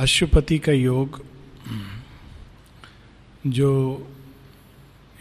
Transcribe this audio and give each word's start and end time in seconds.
अशुपति 0.00 0.58
का 0.58 0.72
योग, 0.72 1.24
जो 3.46 3.70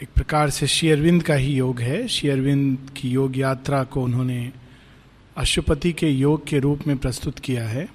एक 0.03 0.09
प्रकार 0.15 0.49
से 0.49 0.67
शेयरविंद 0.67 1.23
का 1.23 1.33
ही 1.33 1.53
योग 1.53 1.81
है। 1.81 2.07
शेयरविंद 2.07 2.89
की 2.97 3.09
योग 3.09 3.37
यात्रा 3.37 3.83
को 3.83 4.03
उन्होंने 4.03 4.51
अशुपति 5.37 5.93
के 5.93 6.09
योग 6.09 6.47
के 6.47 6.59
रूप 6.59 6.87
में 6.87 6.97
प्रस्तुत 6.97 7.39
किया 7.39 7.67
है। 7.67 7.89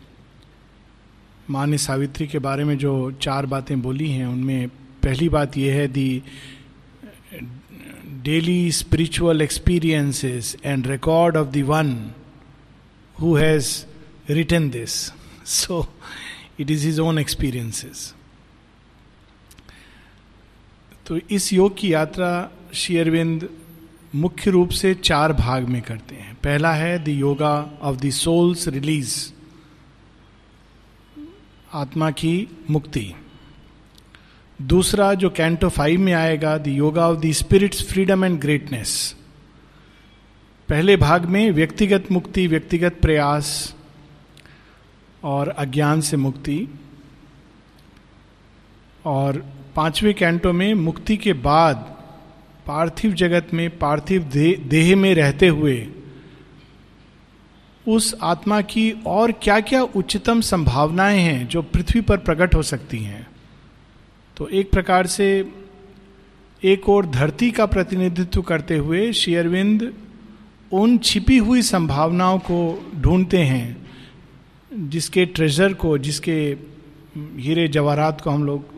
माँ 1.51 1.67
ने 1.67 1.79
सावित्री 1.79 2.27
के 2.27 2.39
बारे 2.39 2.65
में 2.65 2.79
जो 2.79 3.13
चार 3.13 3.47
बातें 3.47 3.83
बोली 3.83 4.11
हैं, 4.11 4.27
उनमें 4.27 4.69
पहली 5.03 5.29
बात 5.29 5.57
यह 5.57 5.75
है, 5.75 5.89
the 5.89 6.23
daily 8.23 8.73
spiritual 8.73 9.43
experiences 9.43 10.57
and 10.65 10.87
record 10.87 11.37
of 11.37 11.49
the 11.49 11.57
one 11.57 12.11
who 13.21 13.35
has 13.35 13.85
written 14.31 14.71
this. 14.71 15.13
So 15.47 15.95
it 16.61 16.71
is 16.71 16.87
his 16.87 17.01
own 17.01 17.19
experiences 17.19 18.15
तो 21.07 21.19
इस 21.31 21.53
योग 21.53 21.77
की 21.79 21.93
यात्रा 21.93 22.51
शेयरविंद 22.75 23.49
मुख्य 24.15 24.51
रूप 24.51 24.71
से 24.71 24.95
चार 24.95 25.33
भाग 25.33 25.69
में 25.69 25.81
करते 25.83 26.15
हैं। 26.15 26.35
पहला 26.35 26.73
है 26.73 26.99
the 27.05 27.09
yoga 27.09 27.55
of 27.83 27.97
the 27.97 28.11
souls 28.11 28.69
release 28.69 29.17
आत्मा 31.73 32.11
की 32.11 32.49
मुक्ति। 32.71 33.13
दूसरा 34.59 35.13
जो 35.15 35.31
कैंटो 35.31 35.69
फाइव 35.69 36.01
में 36.01 36.13
आएगा 36.13 36.57
the 36.59 36.69
yoga 36.69 37.09
of 37.09 37.19
the 37.21 37.33
spirits 37.33 37.83
freedom 37.85 38.25
and 38.25 38.41
greatness 38.41 39.15
पहले 40.69 40.97
भाग 40.97 41.25
में 41.27 41.51
व्यक्तिगत 41.51 42.13
मुक्ति, 42.13 42.47
व्यक्तिगत 42.47 42.99
प्रयास 43.03 43.75
और 45.25 45.49
अज्ञान 45.49 46.01
से 46.01 46.17
मुक्ति। 46.17 46.69
और 49.05 49.47
पाँचवें 49.77 50.15
कैंटो 50.15 50.53
में 50.53 50.75
मुक्ति 50.75 51.17
के 51.17 51.33
बाद 51.33 51.77
पार्थिव 52.67 53.13
जगत 53.13 53.49
में, 53.55 53.79
पार्थिव 53.79 54.23
देह 54.69 54.97
में 54.97 55.15
रहते 55.15 55.49
हुए 55.49 55.89
उस 57.89 58.15
आत्मा 58.23 58.61
की 58.61 58.95
और 59.07 59.33
क्या 59.33 59.61
क्या 59.61 59.83
उच्चतम 59.83 60.41
संभावनाएँ 60.41 61.21
हैं 61.21 61.49
जो 61.49 61.63
पृथ्वी 61.63 62.01
पर 62.01 62.17
प्रकट 62.17 62.55
हो 62.55 62.63
सकती 62.63 62.99
हैं। 62.99 63.27
तो 64.37 64.49
एक 64.49 64.71
प्रकार 64.71 65.07
से 65.07 65.53
एक 66.65 66.89
और 66.89 67.07
धरती 67.07 67.51
का 67.51 67.67
प्रतिनिधित्व 67.67 68.43
करते 68.43 68.77
हुए 68.77 69.13
शेयरविंद 69.13 69.95
उन 70.73 70.99
छिपी 70.99 71.39
हुई 71.39 71.63
संभावनाओं 71.63 72.39
को 72.39 72.91
ढूंढते 72.97 73.39
हैं 73.39 73.84
जिसके 74.75 75.25
ट्रेजर 75.27 75.73
को, 75.73 75.97
जिसके 75.99 76.57
हीरे 77.17 77.67
जवाहरात 77.69 78.21
को 78.21 78.31
हम 78.31 78.45
लोग 78.45 78.73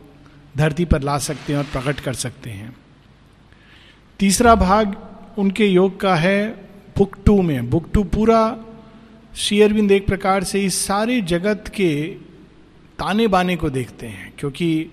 धरती 0.57 0.85
पर 0.85 1.01
ला 1.01 1.17
सकते 1.17 1.53
हैं 1.53 1.59
और 1.59 1.65
प्रकट 1.65 1.99
कर 1.99 2.13
सकते 2.13 2.49
हैं। 2.49 2.75
तीसरा 4.19 4.55
भाग 4.55 4.95
उनके 5.37 5.65
योग 5.65 5.99
का 5.99 6.15
है 6.15 6.47
बुक 6.97 7.15
टू 7.25 7.41
में। 7.41 7.69
बुक 7.69 7.89
टू 7.93 8.03
पूरा 8.03 8.57
शेयरबिंद 9.35 9.91
एक 9.91 10.05
प्रकार 10.07 10.43
से 10.43 10.63
इस 10.65 10.85
सारे 10.85 11.21
जगत 11.21 11.67
के 11.67 11.93
ताने 12.99 13.27
बाने 13.27 13.55
को 13.55 13.69
देखते 13.69 14.05
हैं, 14.05 14.33
क्योंकि 14.37 14.91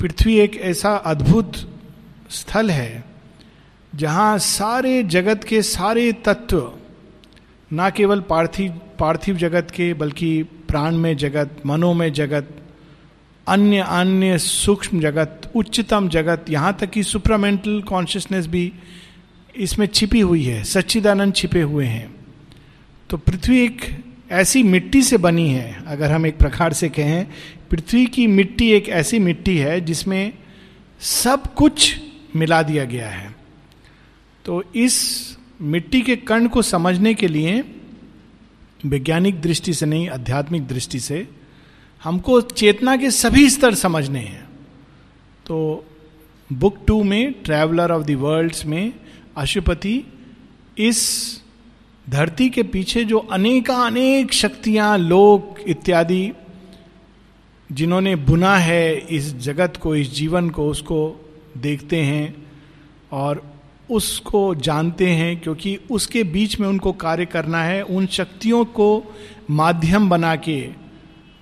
पृथ्वी 0.00 0.38
एक 0.38 0.56
ऐसा 0.56 0.94
अद्भुत 0.96 1.56
स्थल 2.30 2.70
है 2.70 3.04
जहाँ 3.94 4.38
सारे 4.38 5.02
जगत 5.02 5.44
के 5.44 5.62
सारे 5.62 6.12
तत्व 6.12 6.72
ना 7.74 7.88
केवल 7.90 8.20
पार्थिव 8.20 8.80
पार्थिव 8.98 9.36
जगत 9.36 9.70
के, 9.70 9.92
बल्कि 9.94 10.42
प्राण 10.42 10.96
में 10.96 11.16
जगत 11.16 11.62
मनोमय 11.66 12.10
जगत, 12.10 12.48
अन्य 13.46 13.78
अन्य 13.78 14.38
सूक्ष्म 14.38 15.00
जगत, 15.00 15.50
उच्चतम 15.54 16.08
जगत, 16.08 16.44
यहाँ 16.50 16.76
तक 16.80 16.90
कि 16.90 17.02
सुपरामेंटल 17.02 17.80
कॉन्शियसनेस 17.82 18.46
भी 18.46 18.72
इसमें 19.54 19.86
छिपी 19.86 20.20
हुई 20.20 20.42
है, 20.42 20.62
सच्चिदानंद 20.64 21.34
छिपे 21.34 21.60
हुए 21.60 21.86
हैं। 21.86 22.14
तो 23.10 23.16
पृथ्वी 23.16 23.64
एक 23.64 24.04
ऐसी 24.30 24.62
मिट्टी 24.62 25.02
से 25.02 25.16
बनी 25.16 25.48
है, 25.48 25.84
अगर 25.86 26.12
हम 26.12 26.26
एक 26.26 26.38
प्रकार 26.38 26.72
से 26.72 26.88
कहें, 26.88 27.26
पृथ्वी 27.70 28.06
की 28.06 28.26
मिट्टी 28.26 28.70
एक 28.72 28.88
ऐसी 28.88 29.18
मिट्टी 29.18 29.58
है 29.58 29.80
जिसमें 29.80 30.32
सब 31.00 31.54
कुछ 31.54 31.96
मिला 32.36 32.62
दिया 32.62 32.84
गया 32.84 33.08
है। 33.08 33.34
तो 34.44 34.62
इस 34.74 35.33
मिट्टी 35.62 36.00
के 36.00 36.16
कण 36.16 36.48
को 36.48 36.62
समझने 36.62 37.14
के 37.14 37.28
लिए, 37.28 37.64
वैज्ञानिक 38.86 39.40
दृष्टि 39.40 39.74
से 39.74 39.86
नहीं, 39.86 40.08
आध्यात्मिक 40.08 40.66
दृष्टि 40.66 41.00
से, 41.00 41.28
हमको 42.04 42.40
चेतना 42.40 42.96
के 42.96 43.10
सभी 43.10 43.50
स्तर 43.50 43.74
समझने 43.74 44.18
हैं। 44.18 44.48
तो 45.46 45.84
बुक 46.52 46.78
टू 46.86 47.02
में, 47.02 47.32
ट्रैवलर 47.32 47.90
ऑफ़ 47.92 48.06
द 48.06 48.10
वर्ल्ड्स 48.10 48.66
में, 48.66 48.92
अशुपति 49.36 50.04
इस 50.78 51.40
धरती 52.10 52.50
के 52.50 52.62
पीछे 52.62 53.04
जो 53.04 53.18
अनेका 53.18 53.76
अनेक 53.76 54.32
शक्तियाँ 54.32 54.98
लोग 54.98 55.56
इत्यादि, 55.66 56.32
जिन्होंने 57.72 58.16
बुना 58.16 58.56
है 58.56 58.96
इस 58.96 59.34
जगत 59.34 59.76
को, 59.76 59.96
इस 59.96 60.14
जीवन 60.14 60.50
को, 60.50 60.68
उसको 60.68 61.30
देखते 61.56 61.96
हैं, 61.96 62.46
और 63.12 63.53
उसको 63.90 64.54
जानते 64.54 65.06
हैं 65.06 65.40
क्योंकि 65.40 65.78
उसके 65.90 66.22
बीच 66.24 66.58
में 66.60 66.68
उनको 66.68 66.92
कार्य 66.92 67.26
करना 67.26 67.62
है, 67.62 67.82
उन 67.82 68.06
शक्तियों 68.06 68.64
को 68.64 69.14
माध्यम 69.50 70.08
बना 70.10 70.36
के 70.36 70.68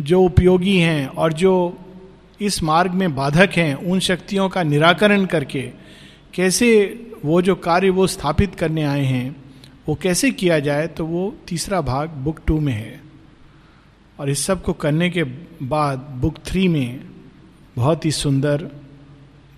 जो 0.01 0.23
उपयोगी 0.23 0.77
हैं 0.77 1.07
और 1.07 1.33
जो 1.33 1.79
इस 2.41 2.63
मार्ग 2.63 2.93
में 2.93 3.15
बाधक 3.15 3.51
हैं, 3.57 3.75
उन 3.75 4.01
शक्तियों 4.01 4.49
का 4.49 4.63
निराकरण 4.63 5.25
करके 5.27 5.63
कैसे 6.35 7.09
वो 7.25 7.43
जो 7.43 7.55
कार्य 7.55 7.91
वो 7.91 8.07
स्थापित 8.07 8.55
करने 8.55 8.83
आए 8.83 9.05
हैं, 9.05 9.37
वो 9.89 9.95
कैसे 9.95 10.31
किया 10.31 10.59
जाए 10.59 10.87
तो 10.87 11.07
वो 11.07 11.35
तीसरा 11.49 11.81
भाग 11.81 12.09
बुक 12.09 12.41
टू 12.47 12.61
में 12.61 12.73
है। 12.73 13.01
और 14.19 14.31
इस 14.31 14.45
सबको 14.45 14.73
करने 14.73 15.11
के 15.11 15.23
बाद 15.63 15.99
बुक 15.99 16.39
थ्री 16.39 16.69
में 16.69 17.01
बहुत 17.77 18.05
ही 18.05 18.11
सुंदर 18.11 18.69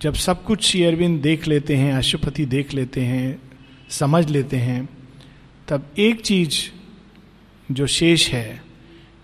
जब 0.01 0.13
सब 0.13 0.43
कुछ 0.43 0.63
श्री 0.63 0.83
अरविंद 0.83 1.21
देख 1.21 1.47
लेते 1.47 1.75
हैं 1.75 1.93
अशुपति 1.93 2.45
देख 2.45 2.73
लेते 2.73 3.01
हैं, 3.01 3.41
समझ 3.89 4.29
लेते 4.29 4.57
हैं, 4.57 4.89
तब 5.67 5.87
एक 5.97 6.21
चीज़ 6.21 6.59
जो 7.71 7.87
शेष 7.87 8.29
है 8.29 8.63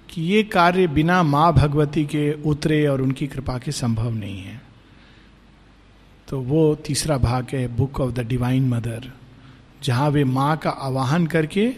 कि 0.09 0.21
ये 0.21 0.43
कार्य 0.43 0.87
बिना 0.87 1.23
माँ 1.23 1.53
भगवती 1.53 2.05
के 2.05 2.31
उतरे 2.43 2.87
और 2.87 3.01
उनकी 3.01 3.27
कृपा 3.27 3.57
के 3.57 3.71
संभव 3.71 4.09
नहीं 4.09 4.41
है। 4.41 4.61
तो 6.27 6.41
वो 6.41 6.75
तीसरा 6.75 7.17
भाग 7.17 7.47
है 7.53 7.67
book 7.67 7.99
of 7.99 8.11
the 8.11 8.19
divine 8.19 8.69
mother 8.69 9.11
जहाँ 9.83 10.09
वे 10.09 10.23
माँ 10.23 10.57
का 10.57 10.69
आवाहन 10.69 11.27
करके 11.27 11.71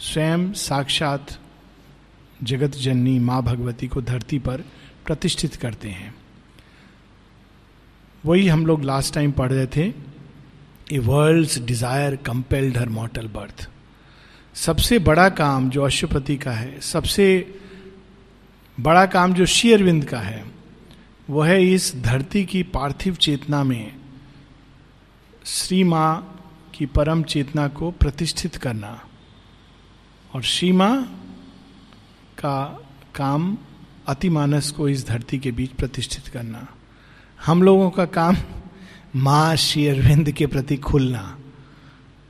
स्वयं 0.00 0.52
साक्षात 0.52 1.38
जगत 2.42 2.76
जननी 2.76 3.18
माँ 3.18 3.42
भगवती 3.42 3.88
को 3.88 4.02
धरती 4.02 4.38
पर 4.38 4.64
प्रतिष्ठित 5.06 5.54
करते 5.54 5.88
हैं। 5.88 6.14
वही 8.24 8.48
हम 8.48 8.66
लोग 8.66 8.82
लास्ट 8.84 9.14
टाइम 9.14 9.32
पढ़ 9.32 9.52
रहे 9.52 9.66
थे 9.66 9.92
a 10.92 10.98
world's 10.98 11.58
desire 11.58 12.16
compelled 12.16 12.78
her 12.78 12.88
mortal 12.88 13.26
birth 13.26 13.68
सबसे 14.54 14.98
बड़ा 14.98 15.28
काम 15.28 15.68
जो 15.70 15.82
अशुपति 15.84 16.36
का 16.36 16.52
है, 16.52 16.80
सबसे 16.80 17.54
बड़ा 18.80 19.06
काम 19.06 19.34
जो 19.34 19.46
शेयरविंद 19.46 20.04
का 20.04 20.20
है 20.20 20.44
वह 21.30 21.46
है 21.46 21.64
इस 21.64 21.92
धरती 21.96 22.44
की 22.44 22.62
पार्थिव 22.62 23.14
चेतना 23.14 23.62
में 23.64 23.92
श्री 25.44 25.82
माँ 25.84 26.34
की 26.74 26.86
परम 26.86 27.22
चेतना 27.22 27.68
को 27.68 27.90
प्रतिष्ठित 27.90 28.56
करना। 28.56 29.00
और 30.34 30.42
श्री 30.42 30.72
माँ 30.72 31.02
का 32.38 32.64
काम 33.14 33.56
अतिमानस 34.06 34.70
को 34.70 34.88
इस 34.88 35.06
धरती 35.08 35.38
के 35.38 35.50
बीच 35.52 35.70
प्रतिष्ठित 35.70 36.28
करना। 36.28 36.66
हम 37.46 37.62
लोगों 37.62 37.90
का 37.90 38.04
काम 38.04 38.36
माँ 39.16 39.56
श्री 39.56 39.86
अरविंद 39.86 40.30
के 40.30 40.46
प्रति 40.46 40.76
खुलना। 40.76 41.38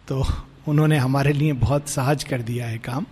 तो 0.08 0.26
उन्होंने 0.69 0.96
हमारे 0.96 1.32
लिए 1.32 1.52
बहुत 1.52 1.88
सहज 1.88 2.25
कर 2.25 2.43
दिया 2.43 2.66
है 2.66 2.78
काम। 2.78 3.06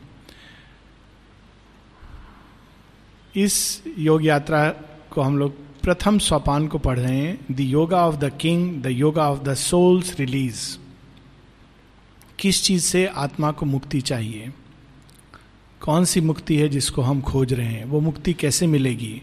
इस 3.36 3.82
योग 3.98 4.24
यात्रा 4.24 4.68
को 5.10 5.20
हम 5.20 5.38
लोग 5.38 5.54
प्रथम 5.82 6.18
सोपान 6.18 6.68
को 6.68 6.78
पढ़ 6.78 6.98
रहे 6.98 7.16
हैं। 7.16 7.54
The 7.54 7.60
yoga 7.60 8.06
of 8.06 8.16
the 8.16 8.38
king 8.40 8.82
the 8.82 8.86
yoga 8.86 9.30
of 9.30 9.40
the 9.40 9.54
souls 9.54 10.20
release 10.20 10.78
किस 12.38 12.64
चीज़ 12.64 12.82
से 12.82 13.06
आत्मा 13.06 13.50
को 13.52 13.66
मुक्ति 13.66 14.00
चाहिए? 14.00 14.52
कौन 15.80 16.04
सी 16.04 16.20
मुक्ति 16.20 16.56
है 16.56 16.68
जिसको 16.68 17.02
हम 17.02 17.20
खोज 17.20 17.52
रहे 17.52 17.66
हैं? 17.66 17.84
वो 17.84 18.00
मुक्ति 18.00 18.32
कैसे 18.32 18.66
मिलेगी? 18.66 19.22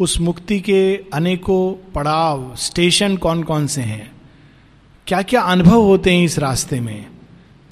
उस 0.00 0.18
मुक्ति 0.20 0.58
के 0.60 0.96
अनेकों 1.14 1.92
पड़ाव 1.92 2.54
स्टेशन 2.56 3.16
कौन 3.16 3.42
कौन 3.42 3.66
से 3.66 3.82
हैं? 3.82 4.10
क्या 5.06 5.22
क्या 5.22 5.40
अनुभव 5.42 5.82
होते 5.82 6.14
हैं 6.14 6.24
इस 6.24 6.38
रास्ते 6.38 6.80
में? 6.80 7.06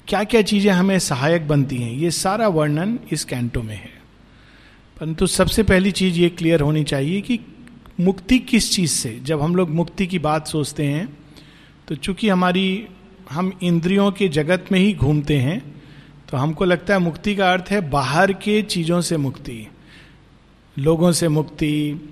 क्या 0.07 0.23
क्या 0.23 0.41
चीज़ें 0.41 0.71
हमें 0.71 0.97
सहायक 0.99 1.47
बनती 1.47 1.77
हैं? 1.77 1.91
ये 1.91 2.11
सारा 2.11 2.47
वर्णन 2.47 2.97
इस 3.11 3.23
कैंटो 3.23 3.61
में 3.61 3.75
है। 3.75 3.93
परंतु 4.99 5.27
सबसे 5.27 5.63
पहली 5.63 5.91
चीज़ 5.91 6.19
ये 6.19 6.29
क्लियर 6.29 6.61
होनी 6.61 6.83
चाहिए 6.83 7.21
कि 7.21 7.39
मुक्ति 7.99 8.39
किस 8.39 8.71
चीज़ 8.71 8.91
से? 8.91 9.19
जब 9.23 9.41
हम 9.41 9.55
लोग 9.55 9.69
मुक्ति 9.69 10.07
की 10.07 10.19
बात 10.19 10.47
सोचते 10.47 10.85
हैं 10.85 11.07
तो 11.87 11.95
चूँकि 11.95 12.29
हमारी, 12.29 12.87
हम 13.29 13.51
इंद्रियों 13.63 14.11
के 14.11 14.27
जगत 14.27 14.65
में 14.71 14.79
ही 14.79 14.93
घूमते 14.93 15.37
हैं 15.37 15.59
तो 16.31 16.37
हमको 16.37 16.65
लगता 16.65 16.93
है 16.93 16.99
मुक्ति 16.99 17.35
का 17.35 17.51
अर्थ 17.53 17.65
है 17.69 17.89
बाहर 17.89 18.33
के 18.33 18.61
चीज़ों 18.61 19.01
से 19.01 19.17
मुक्ति, 19.17 19.67
लोगों 20.77 21.11
से 21.11 21.27
मुक्ति 21.27 22.11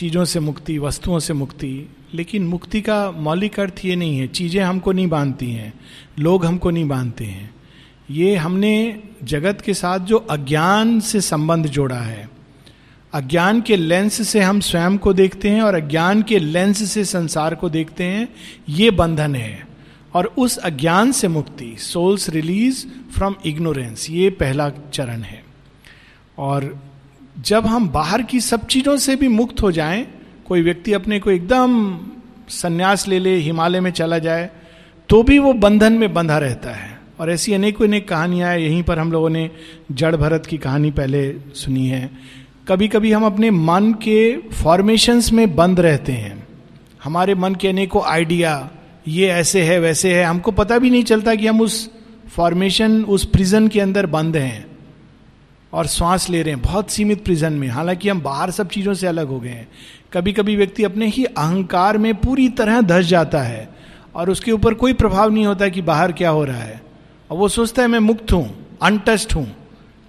चीज़ों 0.00 0.24
से 0.24 0.40
मुक्ति, 0.40 0.78
वस्तुओं 0.78 1.18
से 1.18 1.32
मुक्ति। 1.32 1.96
लेकिन 2.14 2.46
मुक्ति 2.46 2.80
का 2.80 3.10
मौलिक 3.10 3.60
अर्थ 3.60 3.84
ये 3.84 3.96
नहीं 3.96 4.18
है। 4.18 4.28
चीज़ें 4.28 4.64
हमको 4.64 4.92
नहीं 4.92 5.08
बांधती 5.08 5.52
हैं। 5.52 5.74
लोग 6.18 6.46
हमको 6.46 6.70
नहीं 6.70 6.88
बांधते 6.88 7.24
हैं। 7.24 7.54
ये 8.10 8.36
हमने 8.36 9.02
जगत 9.24 9.60
के 9.60 9.74
साथ 9.74 9.98
जो 9.98 10.16
अज्ञान 10.16 11.00
से 11.00 11.20
संबंध 11.20 11.66
जोड़ा 11.66 11.98
है, 11.98 12.30
अज्ञान 13.14 13.60
के 13.60 13.76
लेंस 13.76 14.28
से 14.28 14.40
हम 14.40 14.60
स्वयं 14.60 14.98
को 14.98 15.12
देखते 15.12 15.48
हैं 15.48 15.62
और 15.62 15.74
अज्ञान 15.74 16.22
के 16.22 16.38
लेंस 16.38 16.90
से 16.90 17.04
संसार 17.04 17.54
को 17.54 17.70
देखते 17.70 18.04
हैं, 18.04 18.28
ये 18.68 18.90
बंधन 18.90 19.34
है। 19.34 19.68
और 20.14 20.34
उस 20.38 20.56
अज्ञान 20.56 21.12
से 21.12 21.28
मुक्ति 21.28 21.76
सोल्स 21.78 22.28
रिलीज़ 22.28 22.86
फ्रॉम 22.86 23.34
इग्नोरेंस 23.46 24.10
ये 24.10 24.30
पहला 24.30 24.70
चरण 24.92 25.20
है। 25.20 25.44
और 26.38 26.89
जब 27.40 27.66
हम 27.66 27.88
बाहर 27.88 28.22
की 28.22 28.40
सब 28.40 28.66
चीज़ों 28.66 28.96
से 28.96 29.16
भी 29.16 29.28
मुक्त 29.28 29.62
हो 29.62 29.72
जाएँ, 29.72 30.06
कोई 30.46 30.62
व्यक्ति 30.62 30.92
अपने 30.92 31.20
को 31.20 31.30
एकदम 31.30 31.98
संन्यास 32.48 33.08
ले 33.08 33.18
ले, 33.18 33.36
हिमालय 33.36 33.80
में 33.80 33.90
चला 33.90 34.18
जाए 34.18 34.50
तो 35.08 35.22
भी 35.22 35.38
वो 35.38 35.52
बंधन 35.52 35.92
में 35.92 36.12
बंधा 36.14 36.38
रहता 36.38 36.70
है। 36.70 36.98
और 37.20 37.30
ऐसी 37.30 37.52
अनेकों 37.52 37.86
अनेक 37.86 38.08
कहानियाँ 38.08 38.56
यहीं 38.56 38.82
पर 38.82 38.98
हम 38.98 39.12
लोगों 39.12 39.30
ने 39.30 39.50
जड़ 39.92 40.16
भरत 40.16 40.46
की 40.46 40.58
कहानी 40.58 40.90
पहले 40.90 41.34
सुनी 41.54 41.86
है। 41.86 42.10
कभी 42.68 42.88
कभी 42.88 43.12
हम 43.12 43.24
अपने 43.24 43.50
मन 43.50 43.92
के 43.92 44.36
फॉर्मेशंस 44.36 45.32
में 45.32 45.56
बंद 45.56 45.80
रहते 45.80 46.12
हैं। 46.12 46.46
हमारे 47.04 47.34
मन 47.34 47.54
के 47.54 47.68
अनेकों 47.68 48.02
आइडिया 48.02 48.70
ये 49.08 49.28
ऐसे 49.28 49.62
है, 49.62 49.80
वैसे 49.80 50.14
है, 50.14 50.24
हमको 50.24 50.50
पता 50.50 50.78
भी 50.78 50.90
नहीं 50.90 51.04
चलता 51.04 51.34
कि 51.34 51.46
हम 51.46 51.60
उस 51.60 51.90
फॉर्मेशन 52.28 53.04
उस 53.04 53.24
प्रिजन 53.24 53.68
के 53.68 53.80
अंदर 53.80 54.06
बंद 54.06 54.36
हैं। 54.36 54.69
और 55.72 55.86
श्वास 55.86 56.30
ले 56.30 56.42
रहे 56.42 56.54
हैं 56.54 56.62
बहुत 56.62 56.90
सीमित 56.90 57.24
प्रिजन 57.24 57.52
में। 57.52 57.68
हालाँकि 57.68 58.08
हम 58.08 58.20
बाहर 58.20 58.50
सब 58.50 58.68
चीज़ों 58.68 58.94
से 58.94 59.06
अलग 59.06 59.26
हो 59.26 59.40
गए 59.40 59.48
हैं। 59.48 59.68
कभी 60.12 60.32
कभी 60.32 60.56
व्यक्ति 60.56 60.84
अपने 60.84 61.06
ही 61.06 61.24
अहंकार 61.24 61.98
में 61.98 62.14
पूरी 62.14 62.48
तरह 62.48 62.80
धस 62.80 63.04
जाता 63.04 63.42
है 63.42 63.68
और 64.14 64.30
उसके 64.30 64.52
ऊपर 64.52 64.74
कोई 64.74 64.92
प्रभाव 64.92 65.30
नहीं 65.30 65.46
होता 65.46 65.68
कि 65.68 65.82
बाहर 65.82 66.12
क्या 66.12 66.30
हो 66.30 66.44
रहा 66.44 66.62
है। 66.62 66.82
और 67.30 67.38
वो 67.38 67.48
सोचता 67.48 67.82
है 67.82 67.88
मैं 67.88 67.98
मुक्त 67.98 68.32
हूँ 68.32 68.78
अनटस्ट 68.82 69.34
हूँ। 69.34 69.56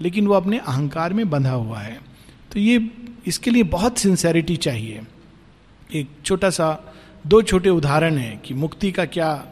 लेकिन 0.01 0.27
वो 0.27 0.33
अपने 0.33 0.57
अहंकार 0.57 1.13
में 1.13 1.29
बंधा 1.29 1.51
हुआ 1.51 1.79
है। 1.79 1.99
तो 2.53 2.59
ये 2.59 2.89
इसके 3.27 3.51
लिए 3.51 3.63
बहुत 3.63 3.97
सिंसेरिटी 3.97 4.55
चाहिए। 4.55 5.01
एक 5.93 6.09
छोटा 6.25 6.49
सा 6.49 6.93
दो 7.27 7.41
छोटे 7.41 7.69
उदाहरण 7.69 8.17
है 8.17 8.41
कि 8.45 8.53
मुक्ति 8.53 8.91
का 8.91 9.05
क्या 9.05 9.45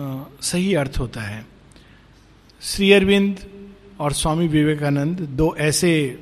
आ, 0.00 0.22
सही 0.40 0.74
अर्थ 0.74 0.98
होता 0.98 1.20
है। 1.20 1.46
श्री 2.60 2.92
अरविंद 2.92 3.38
और 4.00 4.12
स्वामी 4.12 4.48
विवेकानंद 4.48 5.20
दो 5.20 5.54
ऐसे 5.58 6.20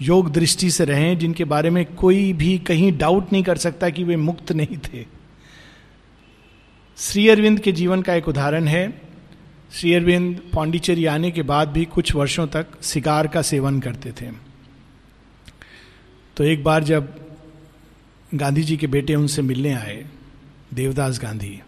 योग 0.00 0.30
दृष्टि 0.32 0.70
से 0.70 0.84
रहे 0.84 1.14
जिनके 1.16 1.44
बारे 1.44 1.70
में 1.70 1.84
कोई 1.94 2.32
भी 2.32 2.58
कहीं 2.58 2.98
डाउट 2.98 3.32
नहीं 3.32 3.42
कर 3.42 3.56
सकता 3.56 3.90
कि 3.90 4.04
वे 4.04 4.16
मुक्त 4.16 4.52
नहीं 4.52 4.78
थे। 4.78 5.04
श्री 6.98 7.28
अरविंद 7.28 7.60
के 7.60 7.72
जीवन 7.72 8.02
का 8.02 8.14
एक 8.14 8.28
उदाहरण 8.28 8.68
है। 8.68 9.02
श्री 9.72 9.94
अरविंद 9.94 10.40
पांडिचेरी 10.54 11.04
आने 11.06 11.30
के 11.30 11.42
बाद 11.42 11.68
भी 11.68 11.84
कुछ 11.84 12.14
वर्षों 12.14 12.46
तक 12.46 12.66
सिगार 12.82 13.26
का 13.26 13.42
सेवन 13.42 13.80
करते 13.80 14.12
थे। 14.12 14.30
तो 16.36 16.44
एक 16.44 16.64
बार 16.64 16.84
जब 16.84 17.14
गांधी 18.34 18.62
जी 18.62 18.76
के 18.76 18.86
बेटे 18.86 19.14
उनसे 19.14 19.42
मिलने 19.42 19.72
आए, 19.72 20.04
देवदास 20.74 21.20
गांधी 21.22 21.60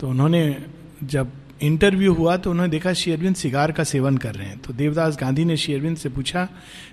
तो 0.00 0.08
उन्होंने 0.08 0.64
जब 1.04 1.32
इंटरव्यू 1.64 2.12
हुआ 2.14 2.36
तो 2.36 2.50
उन्होंने 2.50 2.70
देखा 2.70 2.92
शेयरविंद 2.92 3.36
सिगार 3.36 3.72
का 3.72 3.84
सेवन 3.84 4.16
कर 4.16 4.34
रहे 4.34 4.48
हैं। 4.48 4.58
तो 4.58 4.72
देवदास 4.72 5.16
गांधी 5.20 5.44
ने 5.44 5.56
शेयरविंद 5.56 5.96
से 5.96 6.08
पूछा, 6.08 6.48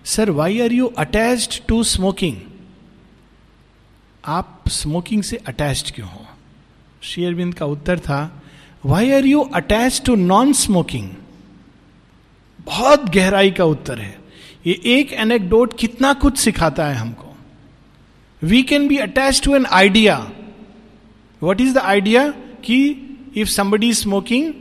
sir 0.05 0.29
why 0.31 0.59
are 0.61 0.71
you 0.73 0.87
attached 0.97 1.59
to 1.67 1.83
smoking 1.83 2.37
आप 4.23 4.63
स्मोकिंग 4.69 5.23
से 5.23 5.37
अटैच्ड 5.47 5.93
क्यों 5.95 6.09
हो? 6.09 6.25
शेयरविंद 7.01 7.53
का 7.53 7.65
उत्तर 7.65 7.99
था 7.99 8.41
why 8.85 9.11
are 9.11 9.25
you 9.25 9.41
attach 9.55 10.01
to 10.05 10.15
non 10.15 10.53
smoking 10.53 11.09
बहुत 12.65 13.09
गहराई 13.09 13.51
का 13.51 13.65
उत्तर 13.65 13.99
है। 13.99 14.17
ये 14.67 14.79
एक 14.87 15.13
एनेक्डोट 15.13 15.77
कितना 15.79 16.13
कुछ 16.13 16.37
सिखाता 16.37 16.85
है 16.87 16.95
हमको। 16.95 17.35
We 18.41 18.61
can 18.63 18.87
be 18.87 18.97
attach 18.99 19.41
to 19.43 19.55
an 19.55 19.65
idea 19.65 20.17
what 21.41 21.61
is 21.61 21.73
the 21.73 21.77
idea 21.77 22.27
कि 22.65 22.77
if 23.35 23.49
somebody 23.49 23.93
smoking 23.93 24.53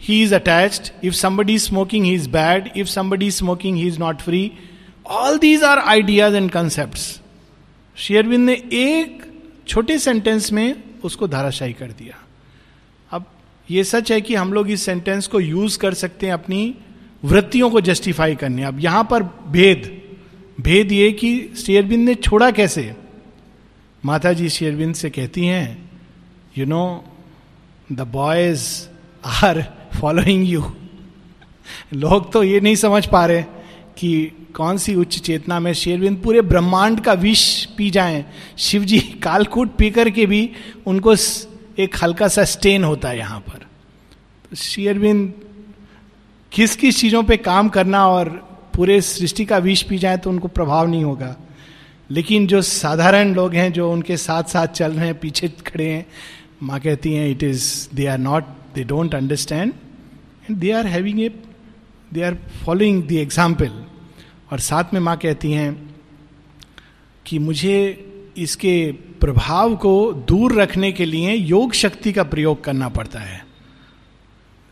he 0.00 0.22
is 0.22 0.34
attach 0.34 0.92
if 1.04 1.14
somebody 1.14 1.58
smoking 1.58 2.04
he 2.04 2.14
is 2.14 2.28
bad 2.28 2.70
if 2.76 2.86
somebody 2.86 3.30
smoking 3.30 3.76
he 3.76 3.86
is 3.88 3.98
not 3.98 4.20
free 4.20 4.52
all 5.06 5.38
these 5.38 5.62
are 5.62 5.78
ideas 5.78 6.34
and 6.34 6.50
concept 6.50 7.20
Sri Aurobindo 7.96 8.40
ने 8.40 8.52
एक 8.72 9.22
छोटे 9.68 9.98
sentence 9.98 10.52
में 10.52 10.82
उसको 11.04 11.28
धाराशाही 11.28 11.72
कर 11.72 11.86
दिया। 11.86 12.16
अब 13.10 13.24
ये 13.70 13.84
सच 13.84 14.12
है 14.12 14.20
कि 14.20 14.34
हम 14.34 14.52
लोग 14.52 14.70
इस 14.70 14.82
सेंटेंस 14.82 15.26
को 15.26 15.40
यूज़ 15.40 15.78
कर 15.78 15.94
सकते 15.94 16.26
हैं 16.26 16.32
अपनी 16.32 16.74
वृत्तियों 17.24 17.70
को 17.70 17.80
जस्टिफाई 17.80 18.34
करने। 18.34 18.64
अब 18.64 18.80
यहाँ 18.80 19.04
पर 19.10 19.22
भेद। 19.22 20.02
भेद 20.60 20.92
ये 20.92 21.10
कि 21.12 21.52
शेयरबिंद 21.66 22.08
ने 22.08 22.14
छोड़ा 22.14 22.50
कैसे? 22.50 22.94
माता 24.04 24.32
जी 24.32 24.48
शेयरबिंद 24.48 24.94
से 24.94 25.10
कहती 25.10 25.46
हैं 25.46 25.90
you 26.58 26.66
know 26.66 27.04
the 27.92 28.00
boys 28.02 28.66
are 29.24 29.62
following 30.00 30.48
you 30.48 30.62
लोग 31.94 32.32
तो 32.32 32.42
ये 32.42 32.60
नहीं 32.60 32.74
समझ 32.76 33.06
पा 33.06 33.24
रहे 33.26 33.42
कि 33.98 34.32
कौन 34.54 34.78
सी 34.78 34.94
उच्च 34.94 35.18
चेतना 35.18 35.60
में 35.60 35.72
शेरविंद 35.72 36.22
पूरे 36.22 36.40
ब्रह्मांड 36.40 37.00
का 37.00 37.12
विष 37.12 37.64
पी 37.66 37.90
जाएँ। 37.90 38.24
शिव 38.58 38.84
जी 38.84 38.98
कालकूट 39.22 39.76
पी 39.76 39.90
करके 39.90 40.26
भी 40.26 40.50
उनको 40.86 41.14
एक 41.78 41.96
हल्का 42.02 42.28
सा 42.28 42.44
स्टेन 42.44 42.84
होता 42.84 43.08
है 43.08 43.18
यहाँ 43.18 43.40
पर। 43.40 43.66
तो 44.50 44.56
शेरविंद 44.56 45.32
किस 46.52 46.76
किस 46.76 47.00
चीज़ों 47.00 47.22
पे 47.22 47.36
काम 47.36 47.68
करना 47.68 48.06
और 48.08 48.28
पूरे 48.74 49.00
सृष्टि 49.00 49.44
का 49.44 49.58
विष 49.58 49.82
पी 49.82 49.98
जाए 49.98 50.16
तो 50.16 50.30
उनको 50.30 50.48
प्रभाव 50.48 50.88
नहीं 50.88 51.04
होगा। 51.04 51.36
लेकिन 52.10 52.46
जो 52.46 52.62
साधारण 52.62 53.34
लोग 53.34 53.54
हैं, 53.54 53.72
जो 53.72 53.92
उनके 53.92 54.16
साथ 54.16 54.42
साथ 54.42 54.66
चल 54.66 54.92
रहे 54.92 55.06
हैं, 55.06 55.18
पीछे 55.18 55.48
खड़े 55.48 55.88
हैं 55.88 56.06
माँ 56.62 56.78
कहती 56.80 57.12
हैं 57.12 57.28
it 57.30 57.42
is 57.42 57.66
they 57.94 58.06
are 58.06 58.18
not 58.18 58.44
they 58.74 58.84
don't 58.84 59.14
understand 59.14 59.72
and 60.50 60.58
they 60.58 60.70
are 60.72 60.86
having 60.86 61.20
a 61.20 61.28
they 62.12 62.22
are 62.22 62.34
following 62.64 63.02
the 63.08 63.12
example 63.12 63.72
और 64.52 64.60
साथ 64.60 64.94
में 64.94 65.00
माँ 65.00 65.16
कहती 65.16 65.52
हैं 65.52 65.70
कि 67.26 67.38
मुझे 67.38 67.78
इसके 68.36 68.92
प्रभाव 69.20 69.76
को 69.76 70.12
दूर 70.28 70.54
रखने 70.60 70.92
के 70.92 71.04
लिए 71.04 71.34
योग 71.34 71.72
शक्ति 71.74 72.12
का 72.12 72.22
प्रयोग 72.24 72.64
करना 72.64 72.88
पड़ता 72.88 73.20
है। 73.20 73.44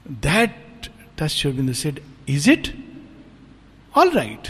That 0.07 0.88
touch 1.19 1.31
Sri Aurobindo 1.31 1.73
said 1.73 2.00
is 2.29 2.50
it 2.50 2.69
all 3.95 4.11
right 4.11 4.49